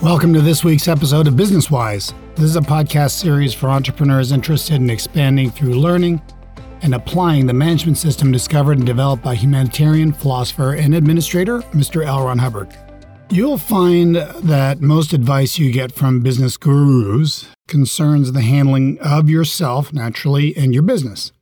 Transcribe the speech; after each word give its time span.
Welcome 0.00 0.32
to 0.34 0.40
this 0.40 0.62
week's 0.62 0.86
episode 0.86 1.26
of 1.26 1.36
Business 1.36 1.72
Wise. 1.72 2.14
This 2.36 2.44
is 2.44 2.54
a 2.54 2.60
podcast 2.60 3.18
series 3.18 3.52
for 3.52 3.68
entrepreneurs 3.68 4.30
interested 4.30 4.76
in 4.76 4.90
expanding 4.90 5.50
through 5.50 5.74
learning 5.74 6.22
and 6.82 6.94
applying 6.94 7.46
the 7.46 7.52
management 7.52 7.98
system 7.98 8.30
discovered 8.30 8.78
and 8.78 8.86
developed 8.86 9.24
by 9.24 9.34
humanitarian, 9.34 10.12
philosopher, 10.12 10.74
and 10.74 10.94
administrator 10.94 11.62
Mr. 11.72 12.06
L. 12.06 12.26
Ron 12.26 12.38
Hubbard. 12.38 12.72
You'll 13.28 13.58
find 13.58 14.14
that 14.14 14.80
most 14.80 15.12
advice 15.12 15.58
you 15.58 15.72
get 15.72 15.90
from 15.90 16.20
business 16.20 16.56
gurus 16.56 17.48
concerns 17.66 18.30
the 18.30 18.42
handling 18.42 19.00
of 19.00 19.28
yourself, 19.28 19.92
naturally, 19.92 20.56
and 20.56 20.72
your 20.72 20.84
business. 20.84 21.32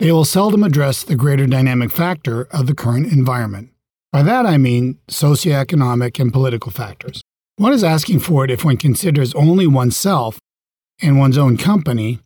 They 0.00 0.10
will 0.10 0.24
seldom 0.24 0.64
address 0.64 1.04
the 1.04 1.14
greater 1.14 1.46
dynamic 1.46 1.92
factor 1.92 2.48
of 2.50 2.66
the 2.66 2.74
current 2.74 3.12
environment. 3.12 3.70
By 4.10 4.22
that 4.24 4.44
I 4.44 4.58
mean 4.58 4.98
socioeconomic 5.08 6.18
and 6.18 6.32
political 6.32 6.72
factors. 6.72 7.22
One 7.58 7.72
is 7.72 7.82
asking 7.82 8.20
for 8.20 8.44
it 8.44 8.52
if 8.52 8.64
one 8.64 8.76
considers 8.76 9.34
only 9.34 9.66
oneself 9.66 10.38
and 11.02 11.18
one's 11.18 11.36
own 11.36 11.56
company 11.56 12.20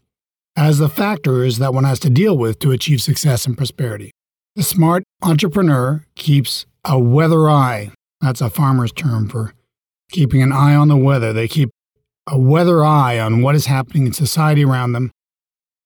as 0.57 0.77
the 0.77 0.91
factors 0.91 1.57
that 1.57 1.73
one 1.73 1.85
has 1.85 1.99
to 2.01 2.11
deal 2.11 2.37
with 2.37 2.59
to 2.59 2.71
achieve 2.71 3.01
success 3.01 3.47
and 3.47 3.57
prosperity. 3.57 4.11
The 4.57 4.63
smart 4.63 5.05
entrepreneur 5.23 6.05
keeps 6.17 6.67
a 6.85 6.99
weather 6.99 7.49
eye. 7.49 7.93
That's 8.21 8.43
a 8.43 8.51
farmer's 8.51 8.93
term 8.93 9.27
for 9.31 9.55
keeping 10.11 10.43
an 10.43 10.53
eye 10.53 10.75
on 10.75 10.89
the 10.89 10.99
weather. 10.99 11.33
They 11.33 11.49
keep 11.49 11.71
a 12.27 12.39
weather 12.39 12.85
eye 12.85 13.19
on 13.19 13.41
what 13.41 13.55
is 13.55 13.65
happening 13.65 14.05
in 14.05 14.13
society 14.13 14.67
around 14.67 14.93
them, 14.93 15.11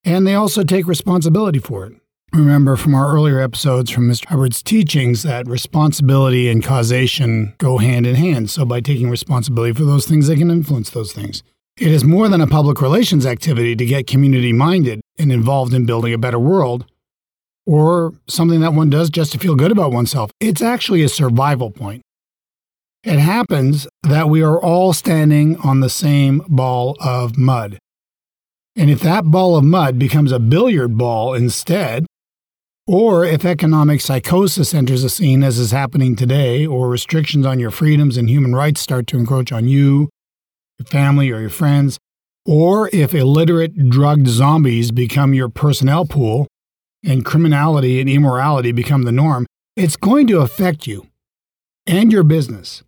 and 0.05 0.27
they 0.27 0.34
also 0.34 0.64
take 0.64 0.88
responsibility 0.88 1.60
for 1.60 1.86
it. 1.86 1.92
Remember 2.32 2.77
from 2.77 2.94
our 2.94 3.12
earlier 3.12 3.41
episodes 3.41 3.91
from 3.91 4.10
Mr. 4.10 4.27
Hubbard's 4.27 4.62
teachings 4.62 5.22
that 5.22 5.46
responsibility 5.46 6.50
and 6.50 6.62
causation 6.62 7.55
go 7.58 7.78
hand 7.78 8.06
in 8.06 8.14
hand. 8.14 8.50
So, 8.50 8.64
by 8.64 8.80
taking 8.80 9.08
responsibility 9.08 9.72
for 9.72 9.84
those 9.84 10.06
things, 10.06 10.27
they 10.28 10.36
can 10.36 10.50
influence 10.50 10.91
those 10.91 11.12
things. 11.12 11.42
It 11.78 11.88
is 11.88 12.04
more 12.04 12.28
than 12.28 12.41
a 12.41 12.47
public 12.47 12.80
relations 12.82 13.27
activity 13.27 13.74
to 13.77 13.86
get 13.86 14.06
community 14.06 14.52
minded 14.52 15.00
and 15.19 15.32
involved 15.32 15.72
in 15.72 15.86
building 15.86 16.12
a 16.12 16.19
better 16.19 16.38
world, 16.38 16.84
or 17.64 18.12
something 18.28 18.60
that 18.60 18.74
one 18.74 18.91
does 18.91 19.08
just 19.08 19.32
to 19.32 19.38
feel 19.38 19.54
good 19.54 19.72
about 19.72 19.92
oneself. 19.92 20.30
It's 20.41 20.62
actually 20.62 21.02
a 21.02 21.08
survival 21.08 21.70
point. 21.70 22.02
It 23.02 23.19
happens 23.19 23.86
that 24.02 24.28
we 24.28 24.42
are 24.42 24.60
all 24.60 24.92
standing 24.92 25.56
on 25.58 25.80
the 25.80 25.91
same 25.91 26.42
ball 26.48 26.97
of 27.00 27.38
mud. 27.38 27.78
And 28.74 28.91
if 28.91 29.00
that 29.00 29.24
ball 29.24 29.56
of 29.56 29.64
mud 29.64 29.98
becomes 29.98 30.32
a 30.32 30.38
billiard 30.38 30.98
ball 30.98 31.32
instead, 31.32 32.04
or 32.87 33.25
if 33.25 33.45
economic 33.45 34.01
psychosis 34.01 34.73
enters 34.73 35.03
the 35.03 35.09
scene, 35.09 35.42
as 35.42 35.59
is 35.59 35.73
happening 35.73 36.15
today, 36.15 36.67
or 36.67 36.89
restrictions 36.89 37.45
on 37.45 37.59
your 37.59 37.70
freedoms 37.70 38.17
and 38.17 38.31
human 38.31 38.55
rights 38.55 38.81
start 38.81 39.06
to 39.09 39.19
encroach 39.19 39.51
on 39.51 39.67
you, 39.67 40.09
your 40.78 40.87
family, 40.87 41.31
or 41.31 41.41
your 41.41 41.51
friends, 41.51 41.98
or 42.45 42.89
if 42.93 43.12
illiterate, 43.12 43.89
drugged 43.89 44.28
zombies 44.28 44.93
become 44.93 45.34
your 45.34 45.48
personnel 45.48 46.05
pool 46.05 46.47
and 47.05 47.25
criminality 47.25 48.01
and 48.01 48.09
immorality 48.09 48.73
become 48.73 49.03
the 49.03 49.12
norm, 49.12 49.47
it's 49.75 49.97
going 49.97 50.27
to 50.28 50.41
affect 50.41 50.87
you 50.87 51.09
and 51.87 52.12
your 52.12 52.23
business. 52.23 52.83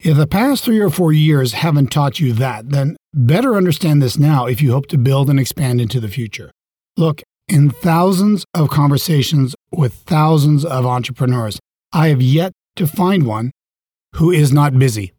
If 0.00 0.16
the 0.16 0.26
past 0.26 0.64
three 0.64 0.80
or 0.80 0.90
four 0.90 1.12
years 1.12 1.52
haven't 1.52 1.92
taught 1.92 2.18
you 2.18 2.32
that, 2.34 2.70
then 2.70 2.96
better 3.12 3.56
understand 3.56 4.02
this 4.02 4.18
now 4.18 4.46
if 4.46 4.60
you 4.60 4.72
hope 4.72 4.86
to 4.88 4.98
build 4.98 5.30
and 5.30 5.38
expand 5.38 5.80
into 5.80 6.00
the 6.00 6.08
future. 6.08 6.50
Look, 6.96 7.22
in 7.48 7.70
thousands 7.70 8.44
of 8.54 8.70
conversations 8.70 9.54
with 9.70 9.92
thousands 9.92 10.64
of 10.64 10.86
entrepreneurs, 10.86 11.58
I 11.92 12.08
have 12.08 12.22
yet 12.22 12.52
to 12.76 12.86
find 12.86 13.26
one 13.26 13.50
who 14.16 14.30
is 14.30 14.52
not 14.52 14.78
busy. 14.78 15.12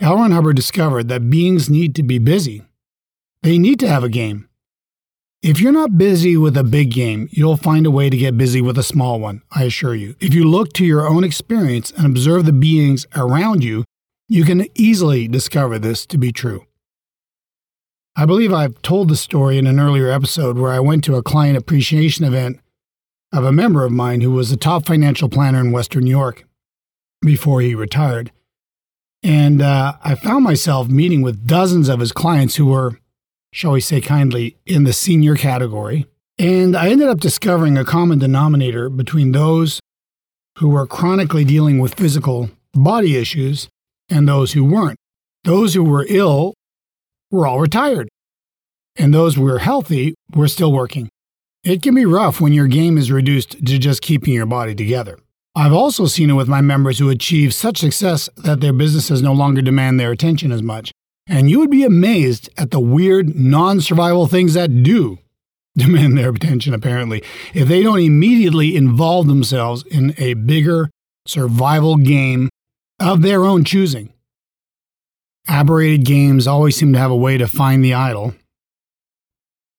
L. 0.00 0.18
Hubbard 0.18 0.56
discovered 0.56 1.08
that 1.08 1.30
beings 1.30 1.70
need 1.70 1.94
to 1.94 2.02
be 2.02 2.18
busy. 2.18 2.62
They 3.42 3.56
need 3.56 3.80
to 3.80 3.88
have 3.88 4.04
a 4.04 4.10
game. 4.10 4.48
If 5.44 5.60
you're 5.60 5.72
not 5.72 5.98
busy 5.98 6.38
with 6.38 6.56
a 6.56 6.64
big 6.64 6.90
game, 6.90 7.28
you'll 7.30 7.58
find 7.58 7.84
a 7.84 7.90
way 7.90 8.08
to 8.08 8.16
get 8.16 8.38
busy 8.38 8.62
with 8.62 8.78
a 8.78 8.82
small 8.82 9.20
one, 9.20 9.42
I 9.52 9.64
assure 9.64 9.94
you. 9.94 10.16
If 10.18 10.32
you 10.32 10.48
look 10.48 10.72
to 10.72 10.86
your 10.86 11.06
own 11.06 11.22
experience 11.22 11.90
and 11.90 12.06
observe 12.06 12.46
the 12.46 12.52
beings 12.54 13.06
around 13.14 13.62
you, 13.62 13.84
you 14.26 14.44
can 14.44 14.66
easily 14.74 15.28
discover 15.28 15.78
this 15.78 16.06
to 16.06 16.16
be 16.16 16.32
true. 16.32 16.64
I 18.16 18.24
believe 18.24 18.54
I've 18.54 18.80
told 18.80 19.10
the 19.10 19.16
story 19.16 19.58
in 19.58 19.66
an 19.66 19.78
earlier 19.78 20.08
episode 20.08 20.56
where 20.56 20.72
I 20.72 20.80
went 20.80 21.04
to 21.04 21.16
a 21.16 21.22
client 21.22 21.58
appreciation 21.58 22.24
event 22.24 22.58
of 23.30 23.44
a 23.44 23.52
member 23.52 23.84
of 23.84 23.92
mine 23.92 24.22
who 24.22 24.30
was 24.30 24.50
a 24.50 24.56
top 24.56 24.86
financial 24.86 25.28
planner 25.28 25.60
in 25.60 25.72
Western 25.72 26.04
New 26.04 26.10
York 26.10 26.46
before 27.20 27.60
he 27.60 27.74
retired. 27.74 28.32
And 29.22 29.60
uh, 29.60 29.96
I 30.02 30.14
found 30.14 30.42
myself 30.42 30.88
meeting 30.88 31.20
with 31.20 31.46
dozens 31.46 31.90
of 31.90 32.00
his 32.00 32.12
clients 32.12 32.56
who 32.56 32.64
were 32.64 32.98
shall 33.54 33.70
we 33.70 33.80
say 33.80 34.00
kindly, 34.00 34.56
in 34.66 34.82
the 34.82 34.92
senior 34.92 35.36
category. 35.36 36.06
And 36.40 36.76
I 36.76 36.88
ended 36.88 37.06
up 37.06 37.20
discovering 37.20 37.78
a 37.78 37.84
common 37.84 38.18
denominator 38.18 38.88
between 38.88 39.30
those 39.30 39.78
who 40.58 40.70
were 40.70 40.88
chronically 40.88 41.44
dealing 41.44 41.78
with 41.78 41.94
physical 41.94 42.50
body 42.72 43.16
issues 43.16 43.68
and 44.10 44.26
those 44.26 44.54
who 44.54 44.64
weren't. 44.64 44.98
Those 45.44 45.72
who 45.74 45.84
were 45.84 46.04
ill 46.08 46.54
were 47.30 47.46
all 47.46 47.60
retired, 47.60 48.08
and 48.96 49.14
those 49.14 49.36
who 49.36 49.42
were 49.42 49.60
healthy 49.60 50.14
were 50.34 50.48
still 50.48 50.72
working. 50.72 51.08
It 51.62 51.80
can 51.80 51.94
be 51.94 52.04
rough 52.04 52.40
when 52.40 52.52
your 52.52 52.66
game 52.66 52.98
is 52.98 53.12
reduced 53.12 53.52
to 53.64 53.78
just 53.78 54.02
keeping 54.02 54.34
your 54.34 54.46
body 54.46 54.74
together. 54.74 55.16
I've 55.54 55.72
also 55.72 56.06
seen 56.06 56.30
it 56.30 56.34
with 56.34 56.48
my 56.48 56.60
members 56.60 56.98
who 56.98 57.08
achieve 57.08 57.54
such 57.54 57.78
success 57.78 58.28
that 58.36 58.60
their 58.60 58.72
businesses 58.72 59.22
no 59.22 59.32
longer 59.32 59.62
demand 59.62 60.00
their 60.00 60.10
attention 60.10 60.50
as 60.50 60.62
much. 60.62 60.90
And 61.26 61.48
you 61.48 61.58
would 61.58 61.70
be 61.70 61.84
amazed 61.84 62.50
at 62.56 62.70
the 62.70 62.80
weird, 62.80 63.34
non 63.34 63.80
survival 63.80 64.26
things 64.26 64.54
that 64.54 64.82
do 64.82 65.18
demand 65.76 66.18
their 66.18 66.30
attention, 66.30 66.74
apparently, 66.74 67.22
if 67.54 67.68
they 67.68 67.82
don't 67.82 68.00
immediately 68.00 68.76
involve 68.76 69.26
themselves 69.26 69.84
in 69.86 70.14
a 70.18 70.34
bigger 70.34 70.90
survival 71.26 71.96
game 71.96 72.48
of 73.00 73.22
their 73.22 73.44
own 73.44 73.64
choosing. 73.64 74.12
Aberrated 75.48 76.04
games 76.04 76.46
always 76.46 76.76
seem 76.76 76.92
to 76.92 76.98
have 76.98 77.10
a 77.10 77.16
way 77.16 77.36
to 77.36 77.46
find 77.46 77.84
the 77.84 77.94
idle. 77.94 78.34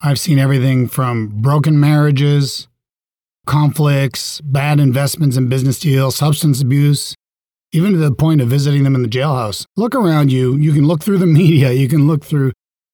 I've 0.02 0.20
seen 0.20 0.38
everything 0.38 0.88
from 0.88 1.42
broken 1.42 1.80
marriages, 1.80 2.68
conflicts, 3.48 4.42
bad 4.42 4.80
investments 4.80 5.38
in 5.38 5.50
business 5.50 5.80
deals, 5.80 6.16
substance 6.16 6.62
abuse, 6.62 7.16
even 7.76 7.92
to 7.92 7.98
the 7.98 8.14
point 8.14 8.42
of 8.42 8.48
visiting 8.48 8.84
them 8.84 8.96
in 8.96 9.02
the 9.02 9.10
jailhouse. 9.10 9.66
Look 9.76 9.94
around 9.94 10.32
you. 10.32 10.56
You 10.56 10.72
can 10.72 10.86
look 10.86 11.04
through 11.04 11.18
the 11.18 11.26
media. 11.42 11.72
You 11.74 11.88
can 11.88 12.08
look 12.08 12.24
through 12.24 12.54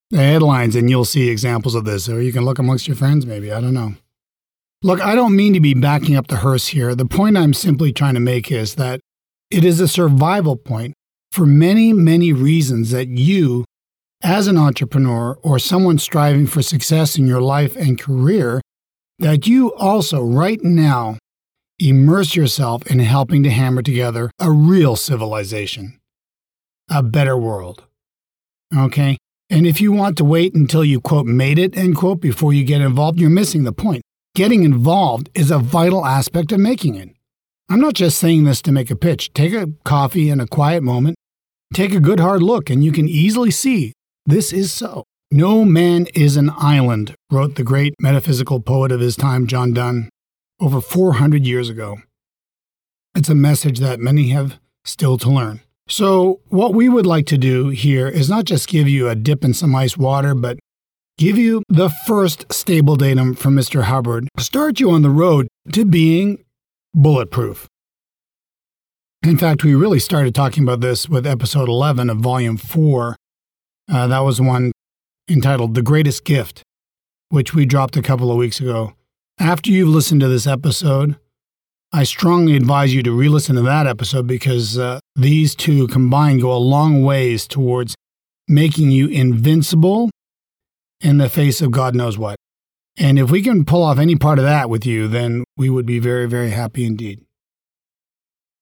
the 0.09 0.18
headlines 0.18 0.75
and 0.75 0.90
you'll 0.90 1.06
see 1.06 1.30
examples 1.30 1.75
of 1.75 1.86
this. 1.86 2.09
Or 2.09 2.22
you 2.22 2.34
can 2.34 2.44
look 2.44 2.59
amongst 2.59 2.88
your 2.88 2.97
friends, 2.97 3.25
maybe. 3.25 3.52
I 3.52 3.62
don't 3.62 3.74
know. 3.74 3.94
Look, 4.84 5.00
I 5.00 5.14
don't 5.14 5.36
mean 5.36 5.53
to 5.53 5.59
be 5.59 5.75
backing 5.75 6.16
up 6.16 6.28
the 6.28 6.38
hearse 6.38 6.68
here. 6.68 6.96
The 6.96 7.06
point 7.06 7.38
I'm 7.38 7.53
simply 7.53 7.94
trying 7.94 8.16
to 8.16 8.20
make 8.20 8.52
is 8.52 8.75
that 8.75 9.00
it 9.52 9.64
is 9.64 9.80
a 9.80 9.88
survival 9.88 10.56
point 10.56 10.96
for 11.31 11.46
many, 11.46 11.94
many 11.94 12.34
reasons 12.34 12.90
that 12.90 13.08
you, 13.08 13.64
as 14.24 14.47
an 14.47 14.58
entrepreneur 14.58 15.38
or 15.44 15.59
someone 15.59 16.00
striving 16.00 16.47
for 16.47 16.64
success 16.64 17.16
in 17.16 17.28
your 17.28 17.41
life 17.41 17.76
and 17.76 18.00
career, 18.00 18.61
that 19.20 19.46
you 19.46 19.72
also 19.76 20.23
right 20.23 20.64
now 20.64 21.17
immerse 21.81 22.35
yourself 22.35 22.85
in 22.87 22.99
helping 22.99 23.43
to 23.43 23.49
hammer 23.49 23.81
together 23.81 24.31
a 24.39 24.51
real 24.51 24.95
civilization, 24.95 25.99
a 26.89 27.01
better 27.01 27.37
world. 27.37 27.85
Okay? 28.75 29.17
And 29.49 29.67
if 29.67 29.81
you 29.81 29.91
want 29.91 30.17
to 30.17 30.23
wait 30.23 30.53
until 30.53 30.85
you, 30.85 31.01
quote, 31.01 31.25
made 31.25 31.59
it, 31.59 31.75
end 31.75 31.97
quote, 31.97 32.22
before 32.22 32.53
you 32.53 32.63
get 32.63 32.81
involved, 32.81 33.19
you're 33.19 33.29
missing 33.29 33.63
the 33.63 33.73
point. 33.73 34.01
Getting 34.35 34.63
involved 34.63 35.29
is 35.33 35.51
a 35.51 35.59
vital 35.59 36.05
aspect 36.05 36.51
of 36.51 36.59
making 36.59 36.95
it. 36.95 37.09
I'm 37.69 37.81
not 37.81 37.93
just 37.93 38.17
saying 38.17 38.43
this 38.43 38.61
to 38.63 38.72
make 38.72 38.89
a 38.89 38.95
pitch. 38.95 39.33
Take 39.33 39.53
a 39.53 39.69
coffee 39.83 40.29
and 40.29 40.41
a 40.41 40.47
quiet 40.47 40.83
moment, 40.83 41.17
take 41.73 41.93
a 41.93 41.99
good 41.99 42.19
hard 42.19 42.41
look, 42.41 42.69
and 42.69 42.83
you 42.83 42.91
can 42.91 43.09
easily 43.09 43.51
see 43.51 43.93
this 44.25 44.53
is 44.53 44.72
so. 44.72 45.03
No 45.31 45.66
man 45.66 46.07
is 46.13 46.37
an 46.37 46.51
island, 46.57 47.16
wrote 47.31 47.55
the 47.55 47.63
great 47.63 47.93
metaphysical 47.99 48.59
poet 48.59 48.91
of 48.91 48.99
his 48.99 49.16
time, 49.16 49.47
John 49.47 49.73
Donne 49.73 50.09
over 50.61 50.79
400 50.79 51.46
years 51.46 51.69
ago. 51.69 51.97
It's 53.16 53.29
a 53.29 53.35
message 53.35 53.79
that 53.79 53.99
many 53.99 54.29
have 54.29 54.59
still 54.85 55.17
to 55.17 55.29
learn. 55.29 55.61
So, 55.87 56.40
what 56.47 56.73
we 56.73 56.87
would 56.87 57.05
like 57.05 57.25
to 57.28 57.37
do 57.37 57.69
here 57.69 58.08
is 58.08 58.29
not 58.29 58.46
just 58.46 58.69
give 58.69 58.87
you 58.87 59.09
a 59.09 59.16
dip 59.16 59.43
in 59.43 59.53
some 59.53 59.75
ice 59.75 59.97
water, 59.97 60.34
but 60.34 60.59
give 61.17 61.37
you 61.37 61.63
the 61.67 61.90
first 61.90 62.52
stable 62.53 62.96
datum 62.96 63.35
from 63.35 63.55
Mr. 63.55 63.84
Hubbard, 63.84 64.29
start 64.37 64.79
you 64.79 64.91
on 64.91 65.02
the 65.02 65.09
road 65.09 65.47
to 65.73 65.84
being 65.84 66.46
bulletproof. 66.93 67.67
In 69.23 69.37
fact, 69.37 69.66
we 69.66 69.75
really 69.75 69.99
started 69.99 70.34
talking 70.34 70.64
about 70.64 70.79
this 70.79 71.09
with 71.09 71.28
episode 71.28 71.67
11 71.67 72.09
of 72.09 72.17
volume 72.19 72.55
4. 72.57 73.17
Uh, 73.91 74.07
that 74.07 74.19
was 74.19 74.40
one 74.40 74.72
entitled 75.29 75.75
The 75.75 75.81
Greatest 75.81 76.23
Gift 76.23 76.64
which 77.31 77.53
we 77.53 77.66
dropped 77.66 77.97
a 77.97 78.02
couple 78.02 78.29
of 78.29 78.37
weeks 78.37 78.59
ago. 78.59 78.93
After 79.41 79.72
you've 79.72 79.90
listened 79.90 80.22
to 80.22 80.28
this 80.28 80.46
episode, 80.46 81.16
I 81.91 82.03
strongly 82.03 82.55
advise 82.55 82.93
you 82.93 83.02
to 83.02 83.11
re 83.11 83.28
listen 83.28 83.55
to 83.55 83.64
that 83.64 83.88
episode 83.88 84.28
because 84.28 84.78
uh, 84.78 84.99
these 85.16 85.55
two 85.55 85.88
combined 85.88 86.41
go 86.41 86.55
a 86.55 86.61
long 86.61 87.02
ways 87.02 87.47
towards 87.47 87.96
making 88.47 88.91
you 88.91 89.08
invincible 89.08 90.11
in 91.02 91.17
the 91.17 91.28
face 91.28 91.59
of 91.59 91.72
God 91.72 91.96
knows 91.96 92.20
what. 92.20 92.35
And 92.99 93.17
if 93.17 93.32
we 93.32 93.41
can 93.41 93.66
pull 93.66 93.82
off 93.82 93.97
any 93.97 94.16
part 94.16 94.38
of 94.38 94.46
that 94.46 94.70
with 94.70 94.85
you, 94.85 95.08
then 95.08 95.43
we 95.58 95.72
would 95.72 95.88
be 95.88 95.97
very, 95.97 96.28
very 96.28 96.52
happy 96.52 96.85
indeed. 96.85 97.26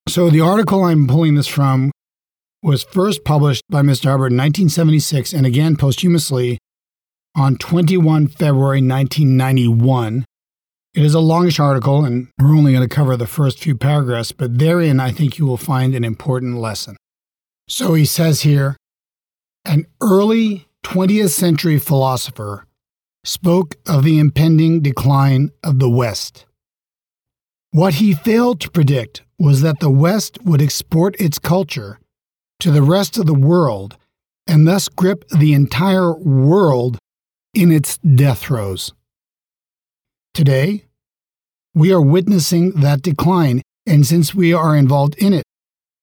So, 0.08 0.30
the 0.30 0.40
article 0.40 0.86
I'm 0.86 1.08
pulling 1.08 1.36
this 1.36 1.48
from 1.48 1.92
was 2.64 2.84
first 2.84 3.26
published 3.26 3.64
by 3.70 3.82
Mr. 3.82 4.06
Hubbard 4.06 4.32
in 4.32 4.38
1976 4.38 5.34
and 5.34 5.46
again 5.46 5.76
posthumously 5.76 6.58
on 7.36 7.58
21 7.58 8.30
February 8.30 8.82
1991. 8.82 10.24
It 10.96 11.04
is 11.04 11.14
a 11.14 11.20
longish 11.20 11.60
article, 11.60 12.04
and 12.04 12.30
we're 12.40 12.56
only 12.56 12.74
going 12.74 12.88
to 12.88 12.94
cover 12.94 13.16
the 13.16 13.28
first 13.28 13.60
few 13.60 13.76
paragraphs, 13.76 14.32
but 14.32 14.58
therein 14.58 15.00
I 15.00 15.12
think 15.12 15.38
you 15.38 15.46
will 15.46 15.58
find 15.58 15.94
an 15.94 16.04
important 16.04 16.58
lesson. 16.58 16.98
So 17.68 17.94
he 17.94 18.06
says 18.06 18.42
here 18.42 18.76
an 19.66 19.86
early 20.02 20.68
20th 20.84 21.30
century 21.30 21.78
philosopher 21.78 22.66
spoke 23.24 23.76
of 23.88 24.04
the 24.04 24.18
impending 24.18 24.82
decline 24.82 25.52
of 25.64 25.78
the 25.78 25.90
West. 25.90 26.46
What 27.72 27.96
he 27.96 28.16
failed 28.16 28.60
to 28.62 28.72
predict 28.72 29.22
was 29.38 29.62
that 29.62 29.80
the 29.80 29.92
West 29.92 30.40
would 30.44 30.62
export 30.62 31.20
its 31.22 31.38
culture 31.38 32.00
to 32.62 32.72
the 32.72 32.82
rest 32.82 33.18
of 33.18 33.28
the 33.28 33.34
world 33.34 33.98
and 34.48 34.68
thus 34.68 34.90
grip 34.90 35.24
the 35.30 35.54
entire 35.54 36.12
world 36.14 36.98
in 37.54 37.72
its 37.72 37.98
death 38.00 38.40
throes. 38.40 38.94
Today, 40.40 40.86
we 41.76 41.92
are 41.92 42.00
witnessing 42.00 42.72
that 42.80 43.02
decline, 43.02 43.62
and 43.86 44.08
since 44.08 44.34
we 44.34 44.54
are 44.54 44.74
involved 44.74 45.16
in 45.18 45.34
it, 45.34 45.44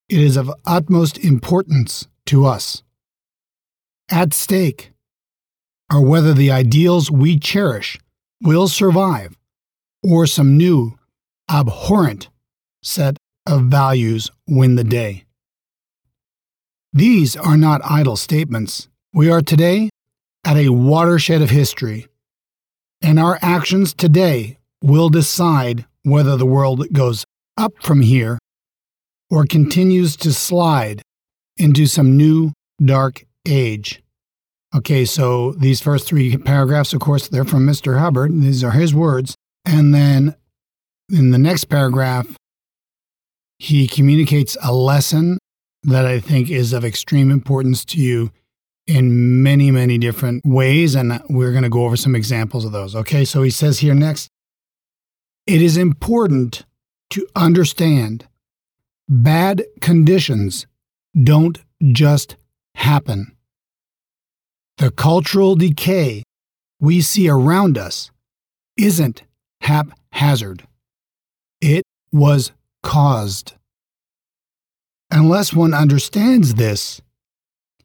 it 0.09 0.19
is 0.19 0.37
of 0.37 0.51
utmost 0.63 1.17
importance 1.17 2.07
to 2.27 2.45
us. 2.45 2.83
At 4.11 4.35
stake 4.35 4.91
are 5.89 6.03
whether 6.03 6.35
the 6.35 6.51
ideals 6.51 7.09
we 7.09 7.39
cherish 7.39 7.97
will 8.39 8.67
survive 8.67 9.35
or 10.03 10.27
some 10.27 10.55
new, 10.55 10.99
abhorrent 11.49 12.29
set 12.83 13.17
of 13.47 13.63
values 13.63 14.29
win 14.47 14.75
the 14.75 14.83
day. 14.83 15.23
These 16.93 17.35
are 17.35 17.57
not 17.57 17.81
idle 17.83 18.17
statements. 18.17 18.87
We 19.11 19.31
are 19.31 19.41
today 19.41 19.89
at 20.45 20.57
a 20.57 20.69
watershed 20.69 21.41
of 21.41 21.49
history, 21.49 22.05
and 23.01 23.19
our 23.19 23.39
actions 23.41 23.93
today 23.93 24.57
will 24.81 25.09
decide 25.09 25.85
whether 26.03 26.37
the 26.37 26.45
world 26.45 26.91
goes 26.93 27.25
up 27.57 27.73
from 27.81 28.01
here 28.01 28.37
or 29.29 29.45
continues 29.45 30.15
to 30.15 30.33
slide 30.33 31.01
into 31.57 31.85
some 31.85 32.15
new 32.15 32.51
dark 32.83 33.25
age. 33.47 34.01
Okay, 34.75 35.05
so 35.05 35.53
these 35.53 35.81
first 35.81 36.07
three 36.07 36.37
paragraphs, 36.37 36.93
of 36.93 36.99
course, 36.99 37.27
they're 37.27 37.45
from 37.45 37.65
Mr. 37.65 37.99
Hubbard. 37.99 38.31
These 38.33 38.63
are 38.63 38.71
his 38.71 38.93
words. 38.93 39.35
And 39.65 39.93
then 39.93 40.35
in 41.09 41.31
the 41.31 41.37
next 41.37 41.65
paragraph, 41.65 42.35
he 43.59 43.87
communicates 43.87 44.55
a 44.61 44.73
lesson 44.73 45.39
that 45.83 46.05
I 46.05 46.19
think 46.19 46.49
is 46.49 46.73
of 46.73 46.85
extreme 46.85 47.31
importance 47.31 47.85
to 47.85 47.97
you 47.99 48.31
in 48.87 49.43
many, 49.43 49.69
many 49.69 49.97
different 49.97 50.45
ways. 50.45 50.95
And 50.95 51.21
we're 51.29 51.51
going 51.51 51.63
to 51.63 51.69
go 51.69 51.85
over 51.85 51.97
some 51.97 52.15
examples 52.15 52.65
of 52.65 52.71
those. 52.71 52.95
Okay, 52.95 53.25
so 53.25 53.43
he 53.43 53.49
says 53.49 53.79
here 53.79 53.93
next 53.93 54.29
it 55.45 55.61
is 55.61 55.77
important 55.77 56.65
to 57.09 57.25
understand 57.35 58.27
bad 59.07 59.63
conditions 59.79 60.67
don't 61.23 61.59
just 61.81 62.35
happen. 62.75 63.35
The 64.77 64.91
cultural 64.91 65.55
decay 65.55 66.23
we 66.79 67.01
see 67.01 67.29
around 67.29 67.77
us 67.77 68.11
isn't 68.77 69.23
haphazard. 69.61 70.67
It 71.61 71.83
was 72.11 72.51
caused. 72.83 73.53
Unless 75.09 75.53
one 75.53 75.73
understands 75.73 76.55
this, 76.55 77.01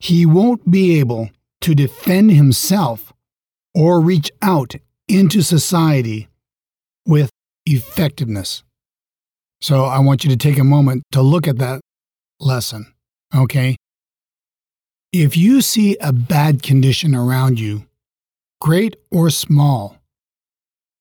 he 0.02 0.26
won't 0.26 0.68
be 0.68 0.98
able 0.98 1.30
to 1.60 1.74
defend 1.74 2.32
himself 2.32 3.12
or 3.72 4.00
reach 4.00 4.32
out 4.42 4.74
into 5.06 5.42
society 5.42 6.28
with 7.06 7.30
effectiveness. 7.66 8.64
So 9.60 9.84
I 9.84 10.00
want 10.00 10.24
you 10.24 10.30
to 10.30 10.36
take 10.36 10.58
a 10.58 10.64
moment 10.64 11.04
to 11.12 11.22
look 11.22 11.46
at 11.46 11.58
that 11.58 11.80
lesson, 12.40 12.92
okay? 13.32 13.76
If 15.12 15.36
you 15.36 15.60
see 15.60 15.96
a 16.00 16.12
bad 16.12 16.64
condition 16.64 17.14
around 17.14 17.60
you, 17.60 17.86
great 18.60 18.96
or 19.12 19.30
small, 19.30 19.98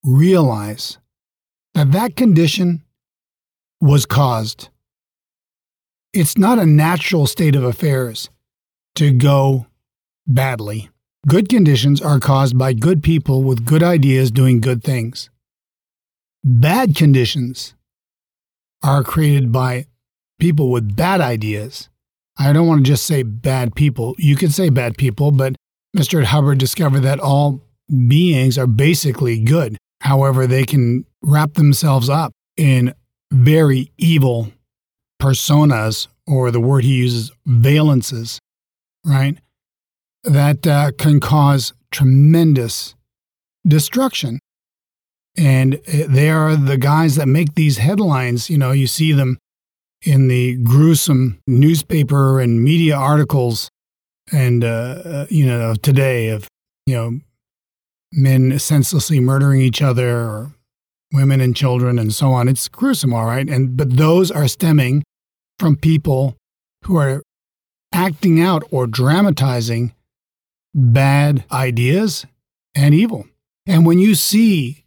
realize 0.03 0.99
that 1.73 1.91
that 1.93 2.15
condition 2.15 2.83
was 3.79 4.05
caused 4.05 4.69
it's 6.13 6.37
not 6.37 6.59
a 6.59 6.65
natural 6.65 7.25
state 7.25 7.55
of 7.55 7.63
affairs 7.63 8.29
to 8.95 9.11
go 9.11 9.67
badly. 10.27 10.89
Good 11.27 11.49
conditions 11.49 12.01
are 12.01 12.19
caused 12.19 12.57
by 12.57 12.73
good 12.73 13.03
people 13.03 13.43
with 13.43 13.65
good 13.65 13.83
ideas 13.83 14.31
doing 14.31 14.59
good 14.59 14.83
things. 14.83 15.29
Bad 16.43 16.95
conditions 16.95 17.75
are 18.83 19.03
created 19.03 19.51
by 19.51 19.85
people 20.39 20.71
with 20.71 20.95
bad 20.95 21.21
ideas. 21.21 21.89
I 22.37 22.51
don't 22.53 22.67
want 22.67 22.83
to 22.83 22.91
just 22.91 23.05
say 23.05 23.21
bad 23.21 23.75
people. 23.75 24.15
You 24.17 24.35
could 24.35 24.51
say 24.51 24.69
bad 24.69 24.97
people, 24.97 25.31
but 25.31 25.55
Mr. 25.95 26.23
Hubbard 26.23 26.57
discovered 26.57 27.01
that 27.01 27.19
all 27.19 27.61
beings 28.07 28.57
are 28.57 28.67
basically 28.67 29.39
good. 29.39 29.77
However, 30.01 30.47
they 30.47 30.65
can 30.65 31.05
wrap 31.21 31.53
themselves 31.53 32.09
up 32.09 32.33
in 32.57 32.95
very 33.31 33.91
evil 33.97 34.51
personas, 35.21 36.07
or 36.25 36.49
the 36.49 36.59
word 36.59 36.83
he 36.83 36.95
uses, 36.95 37.31
valences, 37.47 38.39
right? 39.05 39.37
That 40.23 40.65
uh, 40.67 40.91
can 40.97 41.19
cause 41.19 41.73
tremendous 41.91 42.95
destruction. 43.67 44.39
And 45.37 45.75
uh, 45.75 46.07
they 46.07 46.29
are 46.29 46.55
the 46.55 46.77
guys 46.77 47.15
that 47.15 47.27
make 47.27 47.55
these 47.55 47.77
headlines. 47.77 48.49
You 48.49 48.57
know, 48.57 48.71
you 48.71 48.87
see 48.87 49.11
them 49.11 49.37
in 50.03 50.27
the 50.27 50.57
gruesome 50.57 51.39
newspaper 51.47 52.39
and 52.39 52.63
media 52.63 52.95
articles, 52.95 53.69
and, 54.31 54.63
uh, 54.63 55.01
uh 55.05 55.25
you 55.29 55.45
know, 55.45 55.75
today 55.75 56.29
of, 56.29 56.47
you 56.85 56.95
know, 56.95 57.19
men 58.11 58.57
senselessly 58.59 59.19
murdering 59.19 59.61
each 59.61 59.81
other 59.81 60.17
or 60.17 60.53
women 61.13 61.41
and 61.41 61.55
children 61.55 61.99
and 61.99 62.13
so 62.13 62.33
on. 62.33 62.47
It's 62.47 62.67
gruesome, 62.67 63.13
all 63.13 63.25
right. 63.25 63.47
And, 63.49 63.77
but 63.77 63.97
those 63.97 64.31
are 64.31 64.47
stemming 64.47 65.03
from 65.59 65.75
people 65.75 66.35
who 66.85 66.95
are 66.97 67.21
acting 67.93 68.41
out 68.41 68.63
or 68.71 68.87
dramatizing 68.87 69.93
bad 70.73 71.43
ideas 71.51 72.25
and 72.75 72.93
evil. 72.93 73.27
And 73.65 73.85
when 73.85 73.99
you 73.99 74.15
see 74.15 74.85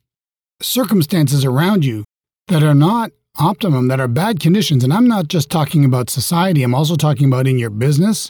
circumstances 0.60 1.44
around 1.44 1.84
you 1.84 2.04
that 2.48 2.62
are 2.62 2.74
not 2.74 3.12
optimum, 3.38 3.88
that 3.88 4.00
are 4.00 4.08
bad 4.08 4.40
conditions, 4.40 4.84
and 4.84 4.92
I'm 4.92 5.08
not 5.08 5.28
just 5.28 5.50
talking 5.50 5.84
about 5.84 6.10
society, 6.10 6.62
I'm 6.62 6.74
also 6.74 6.96
talking 6.96 7.26
about 7.26 7.46
in 7.46 7.58
your 7.58 7.70
business, 7.70 8.28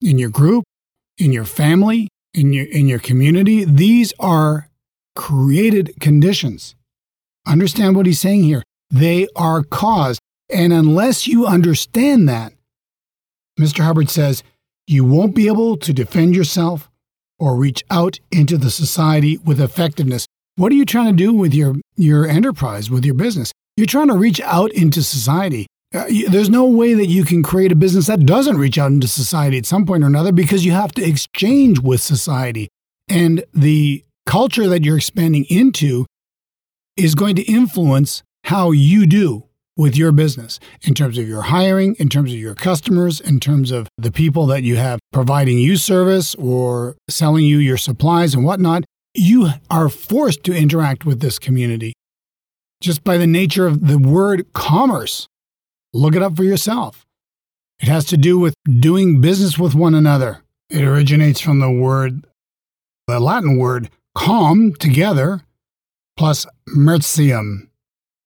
in 0.00 0.18
your 0.18 0.30
group, 0.30 0.64
in 1.18 1.32
your 1.32 1.44
family, 1.44 2.08
in 2.34 2.52
your, 2.52 2.66
in 2.66 2.86
your 2.86 2.98
community, 2.98 3.64
these 3.64 4.12
are 4.18 4.68
created 5.14 5.94
conditions. 6.00 6.74
Understand 7.46 7.96
what 7.96 8.06
he's 8.06 8.20
saying 8.20 8.42
here. 8.42 8.62
They 8.90 9.28
are 9.34 9.62
caused. 9.62 10.20
And 10.52 10.72
unless 10.72 11.26
you 11.26 11.46
understand 11.46 12.28
that, 12.28 12.52
Mr. 13.58 13.84
Hubbard 13.84 14.10
says, 14.10 14.42
you 14.86 15.04
won't 15.04 15.34
be 15.34 15.48
able 15.48 15.76
to 15.78 15.92
defend 15.92 16.36
yourself 16.36 16.88
or 17.38 17.56
reach 17.56 17.84
out 17.90 18.20
into 18.30 18.56
the 18.56 18.70
society 18.70 19.38
with 19.38 19.60
effectiveness. 19.60 20.26
What 20.56 20.72
are 20.72 20.76
you 20.76 20.84
trying 20.84 21.06
to 21.06 21.16
do 21.16 21.34
with 21.34 21.52
your, 21.52 21.74
your 21.96 22.26
enterprise, 22.26 22.90
with 22.90 23.04
your 23.04 23.14
business? 23.14 23.52
You're 23.76 23.86
trying 23.86 24.08
to 24.08 24.16
reach 24.16 24.40
out 24.40 24.72
into 24.72 25.02
society. 25.02 25.66
Uh, 25.94 26.06
you, 26.06 26.28
there's 26.28 26.50
no 26.50 26.64
way 26.64 26.94
that 26.94 27.06
you 27.06 27.24
can 27.24 27.42
create 27.42 27.72
a 27.72 27.76
business 27.76 28.06
that 28.06 28.24
doesn't 28.24 28.56
reach 28.56 28.78
out 28.78 28.90
into 28.90 29.08
society 29.08 29.58
at 29.58 29.66
some 29.66 29.84
point 29.84 30.02
or 30.02 30.06
another 30.06 30.32
because 30.32 30.64
you 30.64 30.72
have 30.72 30.92
to 30.92 31.04
exchange 31.04 31.80
with 31.80 32.00
society. 32.00 32.68
And 33.08 33.44
the 33.52 34.04
culture 34.24 34.66
that 34.66 34.84
you're 34.84 34.96
expanding 34.96 35.44
into 35.50 36.06
is 36.96 37.14
going 37.14 37.36
to 37.36 37.42
influence 37.42 38.22
how 38.44 38.70
you 38.70 39.06
do 39.06 39.45
with 39.76 39.96
your 39.96 40.12
business 40.12 40.58
in 40.82 40.94
terms 40.94 41.18
of 41.18 41.28
your 41.28 41.42
hiring, 41.42 41.94
in 41.98 42.08
terms 42.08 42.32
of 42.32 42.38
your 42.38 42.54
customers, 42.54 43.20
in 43.20 43.40
terms 43.40 43.70
of 43.70 43.88
the 43.98 44.10
people 44.10 44.46
that 44.46 44.62
you 44.62 44.76
have 44.76 44.98
providing 45.12 45.58
you 45.58 45.76
service 45.76 46.34
or 46.36 46.96
selling 47.08 47.44
you 47.44 47.58
your 47.58 47.76
supplies 47.76 48.34
and 48.34 48.44
whatnot. 48.44 48.84
you 49.14 49.48
are 49.70 49.88
forced 49.88 50.44
to 50.44 50.54
interact 50.54 51.04
with 51.04 51.20
this 51.20 51.38
community 51.38 51.94
just 52.80 53.02
by 53.02 53.16
the 53.16 53.26
nature 53.26 53.66
of 53.66 53.86
the 53.86 53.98
word 53.98 54.52
commerce. 54.52 55.26
Look 55.94 56.14
it 56.14 56.22
up 56.22 56.36
for 56.36 56.44
yourself. 56.44 57.04
It 57.80 57.88
has 57.88 58.04
to 58.06 58.16
do 58.16 58.38
with 58.38 58.54
doing 58.68 59.20
business 59.20 59.58
with 59.58 59.74
one 59.74 59.94
another. 59.94 60.42
It 60.68 60.82
originates 60.82 61.40
from 61.40 61.60
the 61.60 61.70
word, 61.70 62.26
the 63.06 63.20
Latin 63.20 63.56
word 63.56 63.90
com, 64.14 64.72
together, 64.74 65.42
plus 66.16 66.46
mercium, 66.74 67.68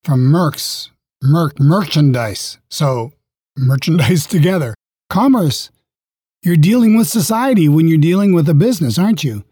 from 0.05 0.21
merx, 0.33 0.91
merc, 1.23 1.59
merchandise. 1.61 2.59
So 2.69 3.13
merchandise 3.57 4.27
together. 4.37 4.75
Commerce. 5.09 5.71
You're 6.43 6.57
dealing 6.57 6.97
with 6.97 7.07
society 7.07 7.69
when 7.69 7.89
you're 7.89 7.99
dealing 7.99 8.33
with 8.33 8.49
a 8.49 8.55
business, 8.55 8.99
aren't 8.99 9.25
you? 9.25 9.45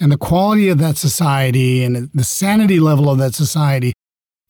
And 0.00 0.10
the 0.10 0.18
quality 0.18 0.68
of 0.68 0.78
that 0.78 0.96
society 0.96 1.82
and 1.84 2.10
the 2.12 2.24
sanity 2.24 2.80
level 2.80 3.10
of 3.10 3.18
that 3.18 3.34
society 3.34 3.92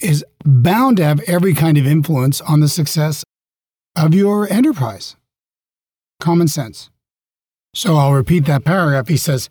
is 0.01 0.25
bound 0.45 0.99
to 0.99 1.05
have 1.05 1.21
every 1.21 1.55
kind 1.55 1.79
of 1.79 1.87
influence 1.87 2.41
on 2.41 2.61
the 2.61 2.69
success 2.69 3.25
of 3.97 4.15
your 4.15 4.51
enterprise. 4.53 5.17
Common 6.21 6.49
sense. 6.49 6.91
So 7.75 7.97
I'll 7.97 8.13
repeat 8.13 8.47
that 8.47 8.65
paragraph. 8.65 9.09
He 9.09 9.17
says, 9.17 9.49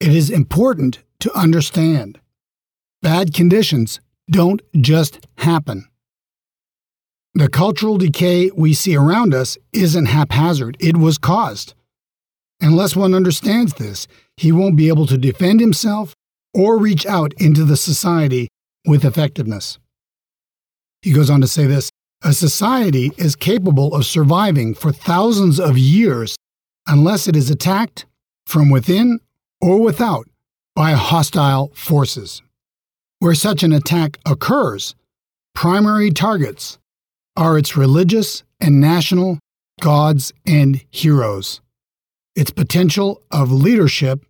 It 0.00 0.14
is 0.14 0.30
important 0.30 1.00
to 1.20 1.32
understand 1.36 2.20
bad 3.02 3.34
conditions 3.34 4.00
don't 4.30 4.62
just 4.80 5.26
happen. 5.38 5.86
The 7.36 7.48
cultural 7.48 7.98
decay 7.98 8.52
we 8.54 8.74
see 8.74 8.94
around 8.94 9.34
us 9.34 9.58
isn't 9.72 10.06
haphazard, 10.06 10.76
it 10.78 10.96
was 10.96 11.18
caused. 11.18 11.74
Unless 12.60 12.94
one 12.94 13.12
understands 13.12 13.74
this, 13.74 14.06
he 14.36 14.52
won't 14.52 14.76
be 14.76 14.86
able 14.86 15.06
to 15.06 15.18
defend 15.18 15.58
himself 15.58 16.14
or 16.54 16.78
reach 16.78 17.04
out 17.06 17.34
into 17.38 17.64
the 17.64 17.76
society 17.76 18.46
with 18.86 19.04
effectiveness. 19.04 19.78
He 21.02 21.12
goes 21.12 21.28
on 21.28 21.40
to 21.40 21.48
say 21.48 21.66
this 21.66 21.90
a 22.22 22.32
society 22.32 23.10
is 23.18 23.34
capable 23.34 23.94
of 23.96 24.06
surviving 24.06 24.72
for 24.72 24.92
thousands 24.92 25.58
of 25.58 25.76
years 25.76 26.36
unless 26.86 27.26
it 27.26 27.34
is 27.34 27.50
attacked 27.50 28.06
from 28.46 28.70
within 28.70 29.18
or 29.60 29.80
without 29.80 30.28
by 30.76 30.92
hostile 30.92 31.72
forces. 31.74 32.42
Where 33.18 33.34
such 33.34 33.64
an 33.64 33.72
attack 33.72 34.18
occurs, 34.24 34.94
primary 35.54 36.12
targets 36.12 36.78
are 37.36 37.58
its 37.58 37.76
religious 37.76 38.42
and 38.60 38.80
national 38.80 39.38
gods 39.80 40.32
and 40.46 40.84
heroes, 40.90 41.60
its 42.36 42.50
potential 42.50 43.22
of 43.30 43.50
leadership, 43.50 44.24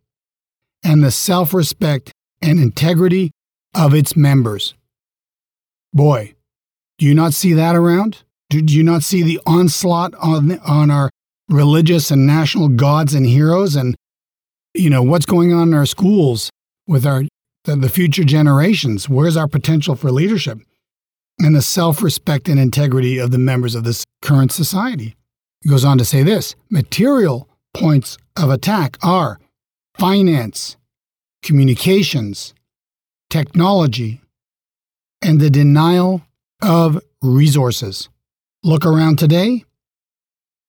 and 0.83 1.03
the 1.03 1.11
self 1.11 1.55
respect 1.55 2.13
and 2.43 2.59
integrity 2.59 3.31
of 3.75 3.95
its 3.95 4.17
members. 4.17 4.75
Boy, 5.93 6.35
do 6.99 7.07
you 7.07 7.15
not 7.15 7.35
see 7.35 7.53
that 7.55 7.75
around? 7.75 8.23
Do, 8.51 8.59
you 8.59 8.85
not 8.85 9.03
see 9.03 9.23
the 9.23 9.41
onslaught 9.47 10.15
on, 10.15 10.59
on 10.61 10.91
our 10.91 11.11
religious 11.49 12.11
and 12.11 12.27
national 12.27 12.69
gods 12.69 13.15
and 13.15 13.27
heroes 13.27 13.75
and 13.75 13.97
you 14.75 14.89
know 14.89 15.03
what's 15.03 15.27
going 15.27 15.53
on 15.53 15.69
in 15.69 15.75
our 15.75 15.87
schools 15.87 16.51
with 16.87 17.05
our 17.05 17.25
the, 17.65 17.77
the 17.77 17.89
future 17.89 18.25
generations 18.25 19.09
where's 19.09 19.37
our 19.37 19.47
potential 19.47 19.95
for 19.95 20.11
leadership 20.11 20.59
and 21.39 21.55
the 21.55 21.63
self-respect 21.63 22.49
and 22.49 22.59
integrity 22.59 23.19
of 23.19 23.31
the 23.31 23.39
members 23.39 23.75
of 23.75 23.85
this 23.85 24.05
current 24.23 24.53
society 24.53 25.15
he 25.61 25.69
goes 25.69 25.85
on 25.85 25.99
to 25.99 26.05
say 26.05 26.23
this 26.23 26.55
material 26.71 27.49
points 27.73 28.19
of 28.37 28.51
attack 28.51 28.97
are 29.03 29.39
finance 29.99 30.77
communications 31.43 32.55
technology 33.31 34.21
and 35.23 35.41
the 35.41 35.51
denial 35.51 36.23
of 36.63 37.01
resources 37.23 38.09
look 38.63 38.87
around 38.87 39.19
today 39.19 39.65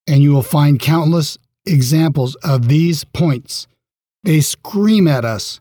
and 0.08 0.22
you 0.22 0.34
will 0.34 0.44
find 0.44 0.80
countless 0.80 1.38
examples 1.66 2.36
of 2.36 2.68
these 2.68 3.04
points. 3.04 3.68
They 4.24 4.40
scream 4.42 5.08
at 5.08 5.26
us 5.26 5.60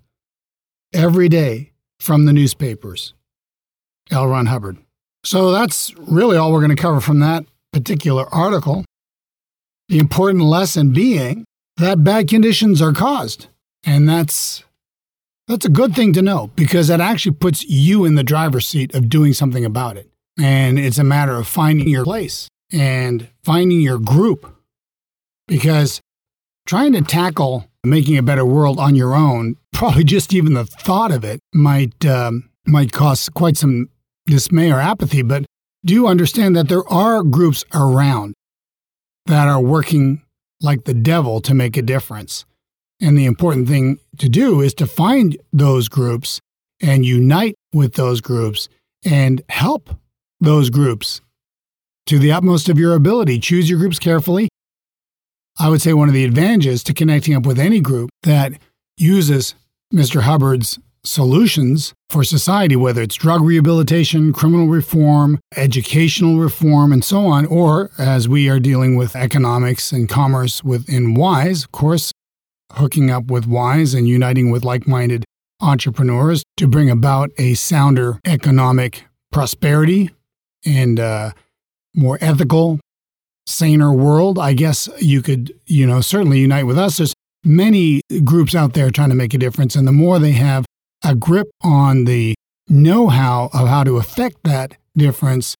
every 0.92 1.28
day 1.28 1.72
from 1.98 2.24
the 2.24 2.32
newspapers. 2.32 3.14
L. 4.10 4.26
Ron 4.26 4.46
Hubbard. 4.46 4.78
So 5.24 5.50
that's 5.50 5.94
really 5.96 6.36
all 6.36 6.52
we're 6.52 6.60
going 6.60 6.74
to 6.74 6.80
cover 6.80 7.00
from 7.00 7.20
that 7.20 7.46
particular 7.72 8.26
article. 8.32 8.84
The 9.88 9.98
important 9.98 10.44
lesson 10.44 10.92
being 10.92 11.44
that 11.76 12.04
bad 12.04 12.28
conditions 12.28 12.80
are 12.80 12.92
caused. 12.92 13.48
And 13.84 14.08
that's 14.08 14.64
that's 15.46 15.66
a 15.66 15.70
good 15.70 15.94
thing 15.94 16.12
to 16.14 16.22
know 16.22 16.50
because 16.56 16.88
that 16.88 17.00
actually 17.00 17.34
puts 17.34 17.64
you 17.64 18.04
in 18.04 18.14
the 18.14 18.22
driver's 18.22 18.66
seat 18.66 18.94
of 18.94 19.10
doing 19.10 19.34
something 19.34 19.64
about 19.64 19.96
it. 19.96 20.08
And 20.40 20.78
it's 20.78 20.98
a 20.98 21.04
matter 21.04 21.34
of 21.36 21.46
finding 21.46 21.88
your 21.88 22.04
place 22.04 22.48
and 22.72 23.28
finding 23.42 23.80
your 23.80 23.98
group 23.98 24.50
because 25.46 26.00
trying 26.66 26.92
to 26.94 27.02
tackle 27.02 27.68
making 27.84 28.16
a 28.16 28.22
better 28.22 28.44
world 28.44 28.78
on 28.78 28.94
your 28.94 29.14
own, 29.14 29.56
probably 29.72 30.04
just 30.04 30.32
even 30.32 30.54
the 30.54 30.64
thought 30.64 31.12
of 31.12 31.24
it 31.24 31.40
might 31.52 32.04
um, 32.06 32.50
might 32.66 32.92
cause 32.92 33.28
quite 33.28 33.56
some 33.56 33.90
dismay 34.26 34.70
or 34.70 34.80
apathy. 34.80 35.22
But 35.22 35.44
do 35.84 35.94
you 35.94 36.06
understand 36.06 36.56
that 36.56 36.68
there 36.68 36.88
are 36.88 37.22
groups 37.22 37.64
around 37.74 38.34
that 39.26 39.48
are 39.48 39.60
working 39.60 40.22
like 40.60 40.84
the 40.84 40.94
devil 40.94 41.40
to 41.42 41.54
make 41.54 41.76
a 41.76 41.82
difference. 41.82 42.44
And 43.00 43.16
the 43.18 43.26
important 43.26 43.68
thing 43.68 43.98
to 44.18 44.28
do 44.28 44.60
is 44.60 44.74
to 44.74 44.86
find 44.86 45.36
those 45.52 45.88
groups 45.88 46.40
and 46.80 47.04
unite 47.04 47.54
with 47.72 47.94
those 47.94 48.20
groups 48.20 48.68
and 49.04 49.42
help 49.48 49.90
those 50.40 50.70
groups 50.70 51.20
to 52.06 52.18
the 52.18 52.32
utmost 52.32 52.68
of 52.68 52.78
your 52.78 52.94
ability. 52.94 53.38
Choose 53.38 53.68
your 53.68 53.78
groups 53.78 53.98
carefully. 53.98 54.48
I 55.58 55.68
would 55.68 55.82
say 55.82 55.92
one 55.92 56.08
of 56.08 56.14
the 56.14 56.24
advantages 56.24 56.82
to 56.84 56.94
connecting 56.94 57.34
up 57.34 57.46
with 57.46 57.58
any 57.58 57.80
group 57.80 58.10
that 58.22 58.52
uses 58.96 59.54
Mr. 59.92 60.22
Hubbard's 60.22 60.78
solutions 61.04 61.92
for 62.08 62.24
society, 62.24 62.76
whether 62.76 63.02
it's 63.02 63.14
drug 63.14 63.42
rehabilitation, 63.42 64.32
criminal 64.32 64.66
reform, 64.66 65.38
educational 65.56 66.38
reform, 66.38 66.92
and 66.92 67.04
so 67.04 67.26
on, 67.26 67.46
or 67.46 67.90
as 67.98 68.28
we 68.28 68.48
are 68.48 68.58
dealing 68.58 68.96
with 68.96 69.14
economics 69.14 69.92
and 69.92 70.08
commerce 70.08 70.64
within 70.64 71.14
WISE, 71.14 71.64
of 71.64 71.72
course, 71.72 72.12
hooking 72.72 73.10
up 73.10 73.26
with 73.26 73.46
WISE 73.46 73.94
and 73.94 74.08
uniting 74.08 74.50
with 74.50 74.64
like 74.64 74.86
minded 74.86 75.24
entrepreneurs 75.60 76.42
to 76.56 76.66
bring 76.66 76.90
about 76.90 77.30
a 77.38 77.54
sounder 77.54 78.18
economic 78.24 79.04
prosperity 79.30 80.10
and 80.64 80.98
uh, 80.98 81.30
more 81.94 82.18
ethical, 82.20 82.80
saner 83.46 83.92
world, 83.92 84.38
I 84.38 84.54
guess 84.54 84.88
you 85.00 85.22
could, 85.22 85.54
you 85.66 85.86
know, 85.86 86.00
certainly 86.00 86.40
unite 86.40 86.66
with 86.66 86.78
us. 86.78 86.96
There's 86.96 87.14
many 87.44 88.00
groups 88.24 88.54
out 88.54 88.72
there 88.72 88.90
trying 88.90 89.10
to 89.10 89.14
make 89.14 89.34
a 89.34 89.38
difference. 89.38 89.76
And 89.76 89.86
the 89.86 89.92
more 89.92 90.18
they 90.18 90.32
have 90.32 90.64
a 91.04 91.14
grip 91.14 91.48
on 91.62 92.04
the 92.04 92.34
know 92.68 93.08
how 93.08 93.50
of 93.52 93.68
how 93.68 93.84
to 93.84 93.98
affect 93.98 94.38
that 94.44 94.76
difference, 94.96 95.54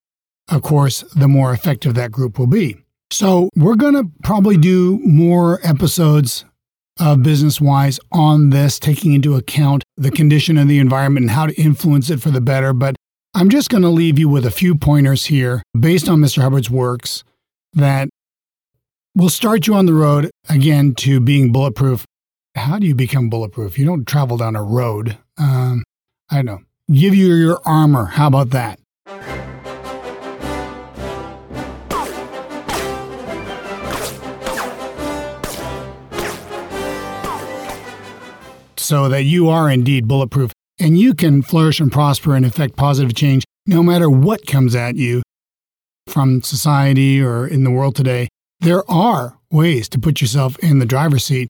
of 0.49 0.63
course, 0.63 1.03
the 1.15 1.29
more 1.29 1.53
effective 1.53 1.95
that 1.95 2.11
group 2.11 2.39
will 2.39 2.47
be. 2.47 2.77
So 3.11 3.51
we're 3.55 3.77
going 3.77 3.95
to 3.95 4.11
probably 4.23 4.57
do 4.57 4.99
more 5.05 5.61
episodes 5.63 6.45
of 6.99 7.23
Business 7.23 7.61
Wise 7.61 8.01
on 8.13 8.51
this, 8.51 8.79
taking 8.79 9.13
into 9.13 9.35
account 9.35 9.85
the 9.97 10.11
condition 10.11 10.59
of 10.59 10.69
the 10.69 10.79
environment 10.79 11.25
and 11.25 11.31
how 11.31 11.47
to 11.47 11.55
influence 11.61 12.11
it 12.11 12.21
for 12.21 12.31
the 12.31 12.41
better. 12.41 12.73
But 12.73 12.97
I'm 13.35 13.51
just 13.51 13.69
going 13.69 13.83
to 13.83 13.89
leave 13.89 14.19
you 14.19 14.29
with 14.29 14.47
a 14.47 14.51
few 14.51 14.75
pointers 14.75 15.27
here 15.27 15.63
based 15.79 16.09
on 16.09 16.21
Mr. 16.21 16.43
Hubbard's 16.43 16.71
works 16.71 17.25
that 17.73 18.09
will 19.15 19.29
start 19.29 19.67
you 19.67 19.75
on 19.75 19.87
the 19.87 19.95
road 19.95 20.31
again 20.49 20.95
to 20.95 21.21
being 21.21 21.53
bulletproof. 21.53 22.05
How 22.55 22.79
do 22.79 22.87
you 22.87 22.95
become 22.95 23.29
bulletproof? 23.29 23.79
You 23.79 23.85
don't 23.85 24.07
travel 24.07 24.37
down 24.37 24.55
a 24.55 24.63
road. 24.63 25.19
Um, 25.39 25.83
I 26.31 26.37
don't 26.37 26.47
know. 26.47 26.61
Give 26.93 27.15
you 27.15 27.35
your 27.35 27.61
armor. 27.65 28.07
How 28.07 28.27
about 28.27 28.51
that? 28.51 28.79
So 38.77 39.09
that 39.09 39.23
you 39.23 39.49
are 39.49 39.71
indeed 39.71 40.07
bulletproof 40.07 40.53
and 40.79 40.99
you 40.99 41.15
can 41.15 41.41
flourish 41.43 41.81
and 41.81 41.91
prosper 41.91 42.35
and 42.35 42.45
affect 42.45 42.77
positive 42.77 43.15
change 43.15 43.45
no 43.67 43.83
matter 43.83 44.11
what 44.11 44.47
comes 44.47 44.75
at 44.75 44.97
you 44.97 45.23
from 46.07 46.43
society 46.43 47.21
or 47.21 47.47
in 47.47 47.65
the 47.65 47.71
world 47.71 47.97
today. 47.97 48.29
There 48.61 48.89
are 48.91 49.39
ways 49.51 49.89
to 49.91 49.99
put 49.99 50.21
yourself 50.21 50.59
in 50.59 50.81
the 50.81 50.87
driver's 50.87 51.25
seat. 51.25 51.49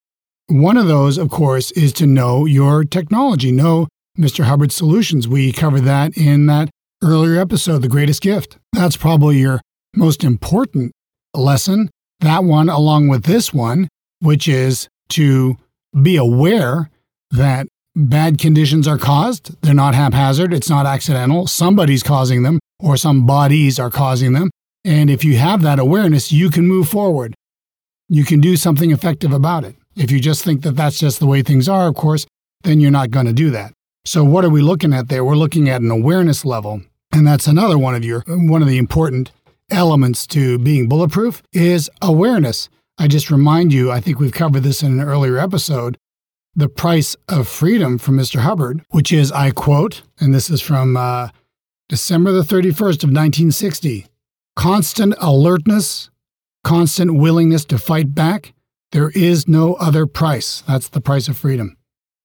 One 0.48 0.76
of 0.76 0.86
those, 0.86 1.16
of 1.16 1.30
course, 1.30 1.70
is 1.70 1.92
to 1.94 2.06
know 2.06 2.44
your 2.44 2.84
technology, 2.84 3.50
know 3.50 3.88
Mr. 4.18 4.44
Hubbard's 4.44 4.74
solutions. 4.74 5.26
We 5.26 5.52
covered 5.52 5.82
that 5.82 6.16
in 6.18 6.46
that 6.46 6.68
earlier 7.02 7.40
episode, 7.40 7.80
The 7.80 7.88
Greatest 7.88 8.20
Gift. 8.20 8.58
That's 8.72 8.96
probably 8.96 9.38
your 9.38 9.62
most 9.96 10.22
important 10.22 10.92
lesson. 11.32 11.88
That 12.20 12.44
one, 12.44 12.68
along 12.68 13.08
with 13.08 13.24
this 13.24 13.54
one, 13.54 13.88
which 14.20 14.46
is 14.46 14.88
to 15.10 15.56
be 16.02 16.16
aware 16.16 16.90
that 17.30 17.66
bad 17.96 18.38
conditions 18.38 18.86
are 18.86 18.98
caused. 18.98 19.60
They're 19.62 19.74
not 19.74 19.94
haphazard, 19.94 20.52
it's 20.52 20.68
not 20.68 20.84
accidental. 20.84 21.46
Somebody's 21.46 22.02
causing 22.02 22.42
them, 22.42 22.58
or 22.80 22.98
some 22.98 23.24
bodies 23.24 23.78
are 23.78 23.90
causing 23.90 24.34
them. 24.34 24.50
And 24.84 25.08
if 25.08 25.24
you 25.24 25.38
have 25.38 25.62
that 25.62 25.78
awareness, 25.78 26.32
you 26.32 26.50
can 26.50 26.66
move 26.66 26.88
forward. 26.88 27.34
You 28.08 28.24
can 28.24 28.40
do 28.40 28.56
something 28.56 28.90
effective 28.90 29.32
about 29.32 29.64
it. 29.64 29.76
If 29.96 30.10
you 30.10 30.20
just 30.20 30.44
think 30.44 30.62
that 30.62 30.76
that's 30.76 30.98
just 30.98 31.20
the 31.20 31.26
way 31.26 31.42
things 31.42 31.68
are, 31.68 31.88
of 31.88 31.94
course, 31.94 32.26
then 32.62 32.80
you're 32.80 32.90
not 32.90 33.10
going 33.10 33.26
to 33.26 33.32
do 33.32 33.50
that. 33.50 33.72
So 34.04 34.24
what 34.24 34.44
are 34.44 34.50
we 34.50 34.60
looking 34.60 34.92
at 34.92 35.08
there? 35.08 35.24
We're 35.24 35.36
looking 35.36 35.68
at 35.68 35.80
an 35.80 35.90
awareness 35.90 36.44
level, 36.44 36.82
and 37.12 37.26
that's 37.26 37.46
another 37.46 37.78
one 37.78 37.94
of 37.94 38.04
your 38.04 38.22
one 38.26 38.62
of 38.62 38.68
the 38.68 38.78
important 38.78 39.30
elements 39.70 40.26
to 40.28 40.58
being 40.58 40.88
bulletproof 40.88 41.42
is 41.52 41.90
awareness. 42.02 42.68
I 42.98 43.08
just 43.08 43.30
remind 43.30 43.72
you, 43.72 43.90
I 43.90 44.00
think 44.00 44.20
we've 44.20 44.32
covered 44.32 44.62
this 44.62 44.82
in 44.82 45.00
an 45.00 45.06
earlier 45.06 45.38
episode, 45.38 45.98
the 46.54 46.68
price 46.68 47.16
of 47.28 47.48
freedom 47.48 47.98
from 47.98 48.16
Mr. 48.16 48.40
Hubbard, 48.40 48.84
which 48.90 49.12
is, 49.12 49.32
I 49.32 49.50
quote, 49.50 50.02
and 50.20 50.32
this 50.32 50.48
is 50.48 50.60
from 50.60 50.96
uh, 50.96 51.30
December 51.88 52.30
the 52.30 52.42
31st 52.42 53.02
of 53.02 53.10
1960, 53.10 54.06
constant 54.54 55.14
alertness, 55.18 56.10
constant 56.62 57.14
willingness 57.14 57.64
to 57.66 57.78
fight 57.78 58.14
back. 58.14 58.53
There 58.94 59.10
is 59.10 59.48
no 59.48 59.74
other 59.74 60.06
price. 60.06 60.62
That's 60.68 60.88
the 60.88 61.00
price 61.00 61.26
of 61.26 61.36
freedom. 61.36 61.76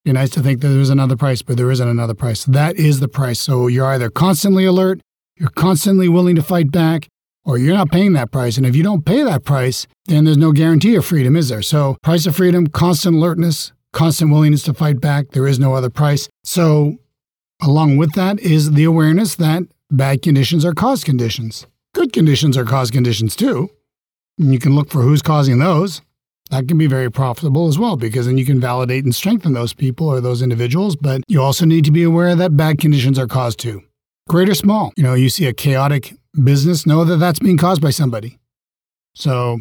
Be 0.04 0.12
nice 0.12 0.30
to 0.30 0.40
think 0.40 0.60
that 0.60 0.68
there's 0.68 0.88
another 0.88 1.16
price, 1.16 1.42
but 1.42 1.56
there 1.56 1.72
isn't 1.72 1.88
another 1.88 2.14
price. 2.14 2.44
That 2.44 2.76
is 2.76 3.00
the 3.00 3.08
price. 3.08 3.40
So 3.40 3.66
you're 3.66 3.88
either 3.88 4.08
constantly 4.08 4.66
alert, 4.66 5.00
you're 5.36 5.48
constantly 5.48 6.08
willing 6.08 6.36
to 6.36 6.44
fight 6.44 6.70
back, 6.70 7.08
or 7.44 7.58
you're 7.58 7.74
not 7.74 7.90
paying 7.90 8.12
that 8.12 8.30
price. 8.30 8.56
And 8.56 8.64
if 8.64 8.76
you 8.76 8.84
don't 8.84 9.04
pay 9.04 9.24
that 9.24 9.44
price, 9.44 9.88
then 10.06 10.26
there's 10.26 10.36
no 10.36 10.52
guarantee 10.52 10.94
of 10.94 11.04
freedom, 11.04 11.34
is 11.34 11.48
there? 11.48 11.60
So, 11.60 11.96
price 12.04 12.24
of 12.24 12.36
freedom, 12.36 12.68
constant 12.68 13.16
alertness, 13.16 13.72
constant 13.92 14.30
willingness 14.30 14.62
to 14.62 14.72
fight 14.72 15.00
back. 15.00 15.32
There 15.32 15.48
is 15.48 15.58
no 15.58 15.74
other 15.74 15.90
price. 15.90 16.28
So, 16.44 16.98
along 17.60 17.96
with 17.96 18.12
that 18.12 18.38
is 18.38 18.70
the 18.74 18.84
awareness 18.84 19.34
that 19.34 19.64
bad 19.90 20.22
conditions 20.22 20.64
are 20.64 20.74
cause 20.74 21.02
conditions. 21.02 21.66
Good 21.94 22.12
conditions 22.12 22.56
are 22.56 22.64
cause 22.64 22.92
conditions 22.92 23.34
too. 23.34 23.70
And 24.38 24.52
you 24.52 24.60
can 24.60 24.76
look 24.76 24.88
for 24.88 25.02
who's 25.02 25.20
causing 25.20 25.58
those 25.58 26.00
that 26.50 26.68
can 26.68 26.78
be 26.78 26.86
very 26.86 27.10
profitable 27.10 27.68
as 27.68 27.78
well 27.78 27.96
because 27.96 28.26
then 28.26 28.36
you 28.36 28.44
can 28.44 28.60
validate 28.60 29.04
and 29.04 29.14
strengthen 29.14 29.52
those 29.52 29.72
people 29.72 30.06
or 30.06 30.20
those 30.20 30.42
individuals. 30.42 30.96
But 30.96 31.22
you 31.28 31.40
also 31.40 31.64
need 31.64 31.84
to 31.84 31.92
be 31.92 32.02
aware 32.02 32.34
that 32.36 32.56
bad 32.56 32.78
conditions 32.78 33.18
are 33.18 33.26
caused 33.26 33.58
too, 33.58 33.82
great 34.28 34.48
or 34.48 34.54
small. 34.54 34.92
You 34.96 35.02
know, 35.02 35.14
you 35.14 35.28
see 35.28 35.46
a 35.46 35.52
chaotic 35.52 36.14
business, 36.42 36.86
know 36.86 37.04
that 37.04 37.16
that's 37.16 37.38
being 37.38 37.56
caused 37.56 37.80
by 37.80 37.90
somebody. 37.90 38.38
So, 39.14 39.60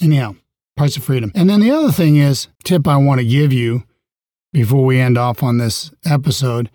anyhow, 0.00 0.36
price 0.76 0.96
of 0.96 1.04
freedom. 1.04 1.32
And 1.34 1.50
then 1.50 1.60
the 1.60 1.70
other 1.70 1.92
thing 1.92 2.16
is, 2.16 2.48
tip 2.64 2.86
I 2.86 2.96
want 2.96 3.20
to 3.20 3.26
give 3.26 3.52
you 3.52 3.84
before 4.52 4.84
we 4.84 4.98
end 4.98 5.18
off 5.18 5.42
on 5.42 5.58
this 5.58 5.90
episode 6.04 6.70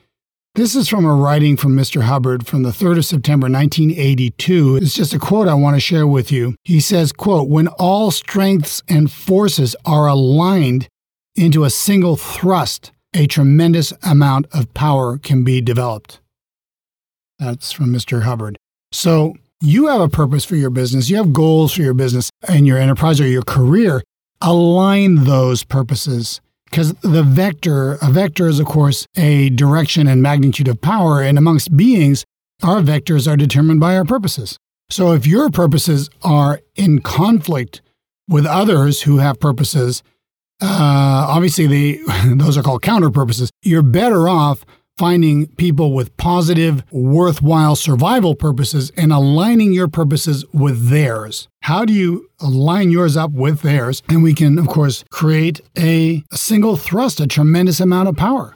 this 0.56 0.76
is 0.76 0.88
from 0.88 1.04
a 1.06 1.14
writing 1.14 1.58
from 1.58 1.76
Mr. 1.76 2.04
Hubbard 2.04 2.46
from 2.46 2.62
the 2.62 2.70
3rd 2.70 3.00
of 3.00 3.06
September 3.06 3.46
1982. 3.46 4.78
It's 4.78 4.94
just 4.94 5.14
a 5.14 5.20
quote 5.20 5.48
I 5.48 5.56
want 5.56 5.76
to 5.76 5.80
share 5.80 6.06
with 6.06 6.32
you. 6.32 6.56
He 6.64 6.80
says, 6.80 7.12
quote, 7.12 7.50
"When 7.50 7.68
all 7.68 8.12
strengths 8.12 8.84
and 8.88 9.12
forces 9.12 9.76
are 9.84 10.08
aligned 10.08 10.88
into 11.36 11.64
a 11.64 11.72
single 11.72 12.16
thrust, 12.16 12.92
a 13.16 13.26
tremendous 13.26 13.94
amount 14.04 14.46
of 14.52 14.74
power 14.76 15.18
can 15.18 15.44
be 15.44 15.60
developed." 15.60 16.20
That's 17.40 17.72
from 17.72 17.88
Mr. 17.92 18.22
Hubbard. 18.22 18.58
So, 18.92 19.34
you 19.60 19.88
have 19.88 20.02
a 20.02 20.10
purpose 20.10 20.46
for 20.46 20.56
your 20.56 20.70
business, 20.70 21.10
you 21.10 21.16
have 21.18 21.34
goals 21.34 21.74
for 21.74 21.82
your 21.82 21.96
business 21.96 22.30
and 22.48 22.68
your 22.68 22.78
enterprise 22.78 23.20
or 23.20 23.28
your 23.28 23.44
career. 23.44 24.04
Align 24.40 25.24
those 25.24 25.64
purposes 25.64 26.42
because 26.74 26.92
the 27.02 27.22
vector, 27.22 28.00
a 28.02 28.10
vector 28.10 28.48
is, 28.48 28.60
of 28.60 28.66
course, 28.66 29.06
a 29.16 29.52
direction 29.52 30.08
and 30.08 30.24
magnitude 30.24 30.68
of 30.68 30.82
power. 30.82 31.22
And 31.22 31.38
amongst 31.38 31.78
beings, 31.78 32.26
our 32.64 32.82
vectors 32.82 33.32
are 33.32 33.38
determined 33.38 33.80
by 33.80 33.96
our 33.96 34.04
purposes. 34.04 34.58
So 34.90 35.12
if 35.12 35.28
your 35.28 35.52
purposes 35.52 36.10
are 36.24 36.62
in 36.76 37.02
conflict 37.02 37.84
with 38.28 38.48
others 38.48 39.04
who 39.04 39.20
have 39.20 39.40
purposes, 39.40 40.02
uh, 40.64 41.28
obviously 41.30 41.68
they, 41.68 42.00
those 42.34 42.58
are 42.58 42.64
called 42.64 42.82
counter 42.82 43.12
purposes. 43.12 43.52
You're 43.62 43.84
better 43.84 44.28
off 44.28 44.66
finding 44.98 45.48
people 45.56 45.94
with 45.94 46.16
positive, 46.18 46.84
worthwhile 46.92 47.76
survival 47.76 48.36
purposes 48.36 48.92
and 48.96 49.12
aligning 49.12 49.74
your 49.74 49.88
purposes 49.88 50.46
with 50.54 50.90
theirs. 50.90 51.48
How 51.64 51.86
do 51.86 51.94
you 51.94 52.30
align 52.40 52.92
yours 52.92 53.18
up 53.18 53.32
with 53.32 53.62
theirs? 53.62 54.04
And 54.08 54.22
we 54.22 54.34
can, 54.34 54.60
of 54.60 54.68
course, 54.68 55.04
create 55.10 55.62
a, 55.78 56.24
a 56.32 56.38
single 56.38 56.76
thrust, 56.76 57.20
a 57.20 57.28
tremendous 57.28 57.80
amount 57.80 58.10
of 58.10 58.16
power. 58.16 58.56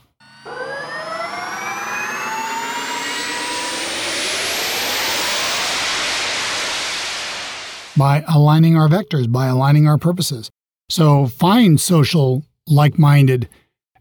By 7.98 8.24
aligning 8.28 8.78
our 8.78 8.88
vectors, 8.88 9.32
by 9.32 9.48
aligning 9.48 9.88
our 9.88 9.98
purposes. 9.98 10.52
So 10.88 11.26
find 11.26 11.82
social, 11.82 12.46
like 12.68 13.00
minded 13.00 13.50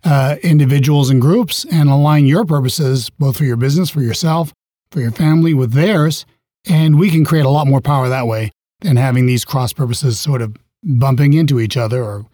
uh, 0.07 0.37
individuals 0.43 1.11
and 1.11 1.21
groups 1.21 1.67
and 1.71 1.91
align 1.91 2.27
your 2.27 2.45
purposes, 2.45 3.11
both 3.11 3.37
for 3.37 3.45
your 3.45 3.57
business, 3.57 3.91
for 3.91 4.01
yourself, 4.01 4.53
for 4.91 5.01
your 5.01 5.11
family, 5.11 5.53
with 5.53 5.73
theirs. 5.73 6.25
And 6.69 6.99
we 6.99 7.11
can 7.11 7.25
create 7.25 7.45
a 7.45 7.51
lot 7.51 7.67
more 7.67 7.81
power 7.81 8.09
that 8.09 8.27
way 8.27 8.53
than 8.81 8.97
having 8.97 9.27
these 9.27 9.45
cross 9.45 9.73
purposes 9.73 10.21
sort 10.21 10.43
of 10.43 10.57
bumping 10.85 11.33
into 11.33 11.59
each 11.59 11.77
other 11.77 12.03
or 12.03 12.25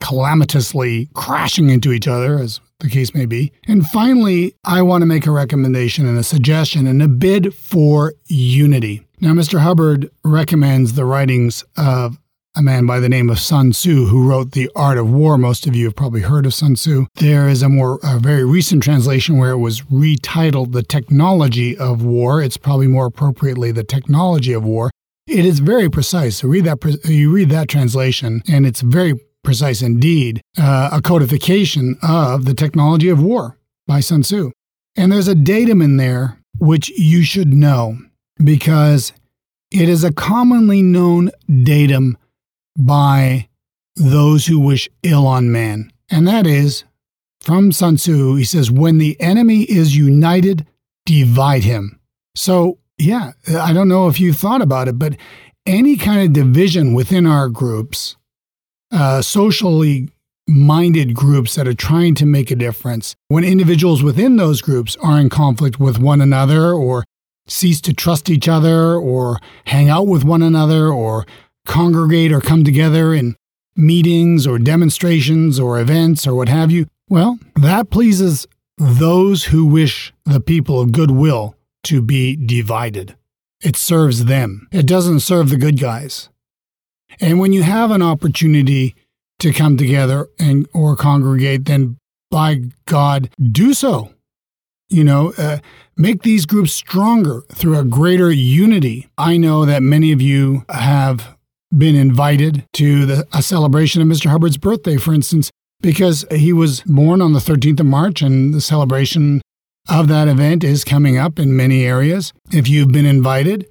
calamitously 0.00 1.08
crashing 1.14 1.70
into 1.70 1.92
each 1.92 2.08
other, 2.08 2.38
as 2.38 2.60
the 2.80 2.88
case 2.88 3.14
may 3.14 3.26
be. 3.26 3.52
And 3.68 3.86
finally, 3.86 4.54
I 4.64 4.82
want 4.82 5.02
to 5.02 5.06
make 5.06 5.26
a 5.26 5.30
recommendation 5.30 6.06
and 6.08 6.18
a 6.18 6.24
suggestion 6.24 6.86
and 6.86 7.00
a 7.02 7.08
bid 7.08 7.54
for 7.54 8.14
unity. 8.26 9.06
Now, 9.20 9.32
Mr. 9.32 9.60
Hubbard 9.60 10.10
recommends 10.24 10.94
the 10.94 11.04
writings 11.04 11.62
of 11.76 12.18
a 12.56 12.62
man 12.62 12.84
by 12.84 12.98
the 12.98 13.08
name 13.08 13.30
of 13.30 13.38
Sun 13.38 13.70
Tzu 13.70 14.06
who 14.06 14.28
wrote 14.28 14.52
The 14.52 14.70
Art 14.74 14.98
of 14.98 15.10
War. 15.10 15.38
Most 15.38 15.66
of 15.66 15.76
you 15.76 15.84
have 15.84 15.94
probably 15.94 16.22
heard 16.22 16.46
of 16.46 16.54
Sun 16.54 16.74
Tzu. 16.74 17.06
There 17.14 17.48
is 17.48 17.62
a 17.62 17.68
more 17.68 18.00
a 18.02 18.18
very 18.18 18.44
recent 18.44 18.82
translation 18.82 19.38
where 19.38 19.52
it 19.52 19.58
was 19.58 19.82
retitled 19.82 20.72
The 20.72 20.82
Technology 20.82 21.78
of 21.78 22.02
War. 22.02 22.42
It's 22.42 22.56
probably 22.56 22.88
more 22.88 23.06
appropriately 23.06 23.70
The 23.70 23.84
Technology 23.84 24.52
of 24.52 24.64
War. 24.64 24.90
It 25.28 25.44
is 25.44 25.60
very 25.60 25.88
precise. 25.88 26.38
So 26.38 26.48
read 26.48 26.64
that 26.64 26.82
you 27.04 27.30
read 27.30 27.50
that 27.50 27.68
translation 27.68 28.42
and 28.48 28.66
it's 28.66 28.80
very 28.80 29.14
precise 29.44 29.80
indeed. 29.80 30.40
Uh, 30.58 30.90
a 30.92 31.00
codification 31.00 31.98
of 32.02 32.46
the 32.46 32.54
technology 32.54 33.08
of 33.08 33.22
war 33.22 33.58
by 33.86 34.00
Sun 34.00 34.22
Tzu. 34.22 34.50
And 34.96 35.12
there's 35.12 35.28
a 35.28 35.36
datum 35.36 35.80
in 35.80 35.98
there 35.98 36.38
which 36.58 36.90
you 36.90 37.22
should 37.22 37.54
know 37.54 37.96
because 38.42 39.12
it 39.70 39.88
is 39.88 40.02
a 40.02 40.12
commonly 40.12 40.82
known 40.82 41.30
datum 41.62 42.16
by 42.76 43.48
those 43.96 44.46
who 44.46 44.58
wish 44.58 44.88
ill 45.02 45.26
on 45.26 45.52
man. 45.52 45.92
And 46.10 46.26
that 46.26 46.46
is 46.46 46.84
from 47.40 47.72
Sun 47.72 47.96
Tzu, 47.96 48.36
he 48.36 48.44
says, 48.44 48.70
when 48.70 48.98
the 48.98 49.18
enemy 49.20 49.62
is 49.62 49.96
united, 49.96 50.66
divide 51.06 51.64
him. 51.64 51.98
So, 52.34 52.78
yeah, 52.98 53.32
I 53.58 53.72
don't 53.72 53.88
know 53.88 54.08
if 54.08 54.20
you 54.20 54.32
thought 54.32 54.62
about 54.62 54.88
it, 54.88 54.98
but 54.98 55.16
any 55.66 55.96
kind 55.96 56.20
of 56.20 56.32
division 56.32 56.94
within 56.94 57.26
our 57.26 57.48
groups, 57.48 58.16
uh, 58.92 59.22
socially 59.22 60.10
minded 60.46 61.14
groups 61.14 61.54
that 61.54 61.68
are 61.68 61.74
trying 61.74 62.14
to 62.16 62.26
make 62.26 62.50
a 62.50 62.56
difference, 62.56 63.14
when 63.28 63.44
individuals 63.44 64.02
within 64.02 64.36
those 64.36 64.60
groups 64.60 64.96
are 65.02 65.18
in 65.18 65.28
conflict 65.28 65.78
with 65.78 65.98
one 65.98 66.20
another 66.20 66.72
or 66.72 67.04
cease 67.46 67.80
to 67.80 67.92
trust 67.92 68.28
each 68.28 68.48
other 68.48 68.94
or 68.94 69.38
hang 69.66 69.88
out 69.88 70.06
with 70.06 70.24
one 70.24 70.42
another 70.42 70.88
or 70.88 71.26
congregate 71.66 72.32
or 72.32 72.40
come 72.40 72.64
together 72.64 73.14
in 73.14 73.36
meetings 73.76 74.46
or 74.46 74.58
demonstrations 74.58 75.58
or 75.58 75.80
events 75.80 76.26
or 76.26 76.34
what 76.34 76.48
have 76.48 76.70
you, 76.70 76.86
well, 77.08 77.38
that 77.56 77.90
pleases 77.90 78.46
those 78.78 79.44
who 79.44 79.66
wish 79.66 80.12
the 80.24 80.40
people 80.40 80.80
of 80.80 80.92
goodwill 80.92 81.54
to 81.84 82.00
be 82.02 82.36
divided. 82.36 83.16
It 83.62 83.76
serves 83.76 84.24
them. 84.24 84.68
It 84.72 84.86
doesn't 84.86 85.20
serve 85.20 85.50
the 85.50 85.56
good 85.56 85.78
guys. 85.78 86.28
And 87.20 87.38
when 87.38 87.52
you 87.52 87.62
have 87.62 87.90
an 87.90 88.02
opportunity 88.02 88.94
to 89.40 89.52
come 89.52 89.76
together 89.76 90.28
and 90.38 90.66
or 90.72 90.96
congregate, 90.96 91.64
then 91.66 91.98
by 92.30 92.62
God, 92.86 93.30
do 93.40 93.74
so. 93.74 94.14
You 94.88 95.04
know, 95.04 95.32
uh, 95.36 95.58
make 95.96 96.22
these 96.22 96.46
groups 96.46 96.72
stronger 96.72 97.42
through 97.52 97.78
a 97.78 97.84
greater 97.84 98.30
unity. 98.30 99.08
I 99.16 99.36
know 99.36 99.64
that 99.64 99.82
many 99.82 100.12
of 100.12 100.20
you 100.20 100.64
have 100.68 101.36
been 101.76 101.94
invited 101.94 102.66
to 102.74 103.06
the, 103.06 103.26
a 103.32 103.42
celebration 103.42 104.02
of 104.02 104.08
Mr. 104.08 104.30
Hubbard's 104.30 104.58
birthday, 104.58 104.96
for 104.96 105.14
instance, 105.14 105.50
because 105.80 106.24
he 106.30 106.52
was 106.52 106.82
born 106.82 107.22
on 107.22 107.32
the 107.32 107.38
13th 107.38 107.80
of 107.80 107.86
March 107.86 108.22
and 108.22 108.52
the 108.52 108.60
celebration 108.60 109.40
of 109.88 110.08
that 110.08 110.28
event 110.28 110.62
is 110.62 110.84
coming 110.84 111.16
up 111.16 111.38
in 111.38 111.56
many 111.56 111.84
areas. 111.84 112.32
If 112.52 112.68
you've 112.68 112.92
been 112.92 113.06
invited, 113.06 113.66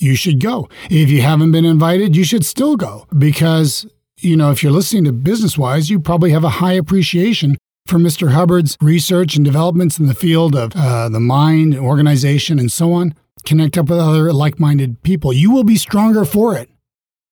you 0.00 0.16
should 0.16 0.40
go. 0.40 0.68
If 0.90 1.10
you 1.10 1.22
haven't 1.22 1.52
been 1.52 1.64
invited, 1.64 2.16
you 2.16 2.24
should 2.24 2.44
still 2.44 2.76
go 2.76 3.06
because, 3.16 3.86
you 4.18 4.36
know, 4.36 4.50
if 4.50 4.62
you're 4.62 4.72
listening 4.72 5.04
to 5.04 5.12
business 5.12 5.58
wise, 5.58 5.90
you 5.90 6.00
probably 6.00 6.30
have 6.30 6.44
a 6.44 6.48
high 6.48 6.72
appreciation 6.72 7.56
for 7.86 7.98
Mr. 7.98 8.32
Hubbard's 8.32 8.76
research 8.80 9.36
and 9.36 9.44
developments 9.44 9.98
in 9.98 10.06
the 10.06 10.14
field 10.14 10.56
of 10.56 10.72
uh, 10.74 11.08
the 11.08 11.20
mind, 11.20 11.76
organization, 11.76 12.58
and 12.58 12.70
so 12.70 12.92
on. 12.92 13.14
Connect 13.44 13.76
up 13.76 13.88
with 13.88 13.98
other 13.98 14.32
like 14.32 14.58
minded 14.58 15.02
people. 15.02 15.32
You 15.32 15.50
will 15.50 15.64
be 15.64 15.76
stronger 15.76 16.24
for 16.24 16.56
it. 16.56 16.70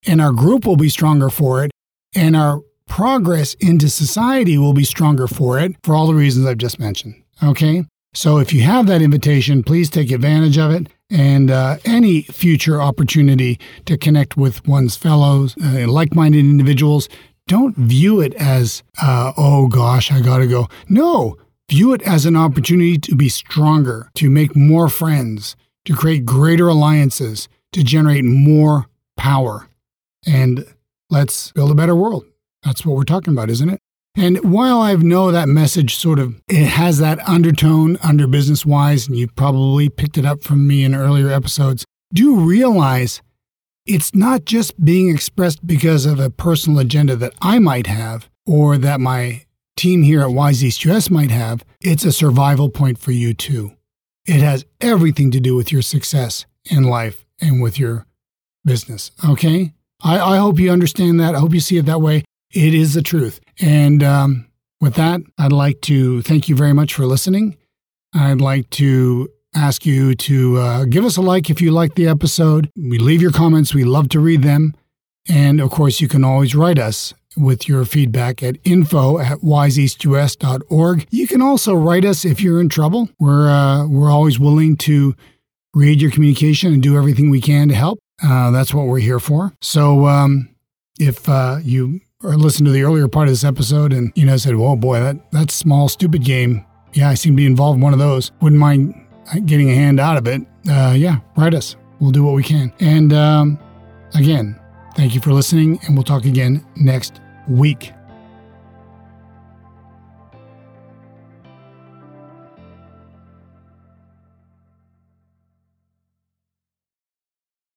And 0.06 0.20
our 0.20 0.32
group 0.32 0.64
will 0.64 0.76
be 0.76 0.88
stronger 0.88 1.30
for 1.30 1.64
it. 1.64 1.70
And 2.14 2.34
our 2.36 2.60
progress 2.88 3.54
into 3.54 3.88
society 3.88 4.58
will 4.58 4.72
be 4.72 4.84
stronger 4.84 5.26
for 5.26 5.58
it 5.58 5.76
for 5.82 5.94
all 5.94 6.06
the 6.06 6.14
reasons 6.14 6.46
I've 6.46 6.58
just 6.58 6.80
mentioned. 6.80 7.22
Okay? 7.42 7.84
So 8.12 8.38
if 8.38 8.52
you 8.52 8.62
have 8.62 8.86
that 8.86 9.02
invitation, 9.02 9.62
please 9.62 9.88
take 9.88 10.10
advantage 10.10 10.58
of 10.58 10.72
it. 10.72 10.88
And 11.10 11.50
uh, 11.50 11.78
any 11.84 12.22
future 12.22 12.80
opportunity 12.80 13.58
to 13.86 13.96
connect 13.96 14.36
with 14.36 14.66
one's 14.66 14.96
fellows, 14.96 15.56
uh, 15.62 15.86
like 15.88 16.14
minded 16.14 16.40
individuals, 16.40 17.08
don't 17.46 17.76
view 17.76 18.20
it 18.20 18.34
as, 18.34 18.82
uh, 19.00 19.32
oh 19.36 19.68
gosh, 19.68 20.12
I 20.12 20.20
gotta 20.20 20.46
go. 20.46 20.68
No, 20.88 21.36
view 21.68 21.92
it 21.92 22.02
as 22.02 22.26
an 22.26 22.36
opportunity 22.36 22.98
to 22.98 23.14
be 23.14 23.28
stronger, 23.28 24.10
to 24.14 24.30
make 24.30 24.54
more 24.54 24.88
friends, 24.88 25.56
to 25.84 25.94
create 25.94 26.24
greater 26.24 26.68
alliances, 26.68 27.48
to 27.72 27.82
generate 27.82 28.24
more 28.24 28.86
power. 29.16 29.68
And 30.26 30.64
let's 31.08 31.52
build 31.52 31.70
a 31.70 31.74
better 31.74 31.94
world. 31.94 32.24
That's 32.62 32.84
what 32.84 32.96
we're 32.96 33.04
talking 33.04 33.32
about, 33.32 33.50
isn't 33.50 33.70
it? 33.70 33.80
And 34.16 34.52
while 34.52 34.80
I 34.80 34.94
know 34.96 35.30
that 35.30 35.48
message 35.48 35.94
sort 35.94 36.18
of 36.18 36.40
it 36.48 36.66
has 36.66 36.98
that 36.98 37.26
undertone 37.28 37.96
under 38.02 38.26
business 38.26 38.66
wise, 38.66 39.06
and 39.06 39.16
you 39.16 39.28
probably 39.28 39.88
picked 39.88 40.18
it 40.18 40.26
up 40.26 40.42
from 40.42 40.66
me 40.66 40.84
in 40.84 40.94
earlier 40.94 41.28
episodes, 41.28 41.84
do 42.12 42.36
realize 42.36 43.22
it's 43.86 44.14
not 44.14 44.44
just 44.44 44.84
being 44.84 45.08
expressed 45.08 45.66
because 45.66 46.06
of 46.06 46.18
a 46.18 46.30
personal 46.30 46.80
agenda 46.80 47.16
that 47.16 47.34
I 47.40 47.58
might 47.58 47.86
have 47.86 48.28
or 48.46 48.78
that 48.78 49.00
my 49.00 49.44
team 49.76 50.02
here 50.02 50.20
at 50.20 50.32
Wise 50.32 50.62
East 50.62 50.84
US 50.84 51.08
might 51.08 51.30
have. 51.30 51.64
It's 51.80 52.04
a 52.04 52.12
survival 52.12 52.68
point 52.68 52.98
for 52.98 53.12
you 53.12 53.32
too. 53.32 53.76
It 54.26 54.40
has 54.40 54.66
everything 54.80 55.30
to 55.30 55.40
do 55.40 55.54
with 55.54 55.72
your 55.72 55.82
success 55.82 56.46
in 56.68 56.84
life 56.84 57.24
and 57.40 57.62
with 57.62 57.78
your 57.78 58.06
business. 58.64 59.12
Okay? 59.26 59.72
I, 60.02 60.18
I 60.18 60.36
hope 60.38 60.58
you 60.58 60.70
understand 60.70 61.20
that. 61.20 61.34
I 61.34 61.38
hope 61.38 61.54
you 61.54 61.60
see 61.60 61.76
it 61.78 61.86
that 61.86 62.00
way. 62.00 62.24
It 62.52 62.74
is 62.74 62.94
the 62.94 63.02
truth. 63.02 63.40
And 63.60 64.02
um, 64.02 64.46
with 64.80 64.94
that, 64.94 65.20
I'd 65.38 65.52
like 65.52 65.80
to 65.82 66.22
thank 66.22 66.48
you 66.48 66.56
very 66.56 66.72
much 66.72 66.94
for 66.94 67.06
listening. 67.06 67.56
I'd 68.14 68.40
like 68.40 68.68
to 68.70 69.28
ask 69.54 69.84
you 69.84 70.14
to 70.14 70.56
uh, 70.58 70.84
give 70.84 71.04
us 71.04 71.16
a 71.16 71.22
like 71.22 71.50
if 71.50 71.60
you 71.60 71.70
like 71.70 71.94
the 71.94 72.08
episode. 72.08 72.70
We 72.76 72.98
leave 72.98 73.22
your 73.22 73.32
comments, 73.32 73.74
we 73.74 73.84
love 73.84 74.08
to 74.10 74.20
read 74.20 74.42
them. 74.42 74.74
And 75.28 75.60
of 75.60 75.70
course, 75.70 76.00
you 76.00 76.08
can 76.08 76.24
always 76.24 76.54
write 76.54 76.78
us 76.78 77.14
with 77.36 77.68
your 77.68 77.84
feedback 77.84 78.42
at 78.42 78.56
info 78.64 79.18
at 79.18 79.38
wiseeastus.org. 79.38 81.06
You 81.10 81.26
can 81.28 81.42
also 81.42 81.74
write 81.74 82.04
us 82.04 82.24
if 82.24 82.40
you're 82.40 82.60
in 82.60 82.68
trouble. 82.68 83.08
We're, 83.18 83.48
uh, 83.48 83.86
we're 83.86 84.10
always 84.10 84.38
willing 84.38 84.76
to 84.78 85.14
read 85.74 86.00
your 86.00 86.10
communication 86.10 86.72
and 86.72 86.82
do 86.82 86.96
everything 86.96 87.30
we 87.30 87.40
can 87.40 87.68
to 87.68 87.74
help. 87.74 88.00
Uh, 88.22 88.50
that's 88.50 88.74
what 88.74 88.86
we're 88.86 88.98
here 88.98 89.20
for. 89.20 89.52
So 89.60 90.06
um, 90.06 90.48
if 90.98 91.28
uh, 91.28 91.58
you 91.62 92.00
or 92.22 92.36
listened 92.36 92.66
to 92.66 92.72
the 92.72 92.82
earlier 92.82 93.08
part 93.08 93.28
of 93.28 93.32
this 93.32 93.44
episode 93.44 93.92
and, 93.92 94.12
you 94.14 94.26
know, 94.26 94.36
said, 94.36 94.56
whoa, 94.56 94.76
boy, 94.76 95.00
that, 95.00 95.30
that 95.32 95.50
small, 95.50 95.88
stupid 95.88 96.22
game. 96.22 96.64
Yeah, 96.92 97.08
I 97.08 97.14
seem 97.14 97.32
to 97.32 97.36
be 97.36 97.46
involved 97.46 97.76
in 97.76 97.82
one 97.82 97.92
of 97.92 97.98
those. 97.98 98.32
Wouldn't 98.40 98.60
mind 98.60 98.94
getting 99.46 99.70
a 99.70 99.74
hand 99.74 100.00
out 100.00 100.16
of 100.16 100.26
it. 100.26 100.42
Uh, 100.68 100.94
yeah, 100.96 101.20
write 101.36 101.54
us. 101.54 101.76
We'll 102.00 102.10
do 102.10 102.24
what 102.24 102.34
we 102.34 102.42
can. 102.42 102.72
And 102.80 103.12
um, 103.12 103.58
again, 104.14 104.58
thank 104.96 105.14
you 105.14 105.20
for 105.20 105.32
listening, 105.32 105.78
and 105.86 105.94
we'll 105.94 106.04
talk 106.04 106.24
again 106.24 106.64
next 106.76 107.20
week. 107.48 107.92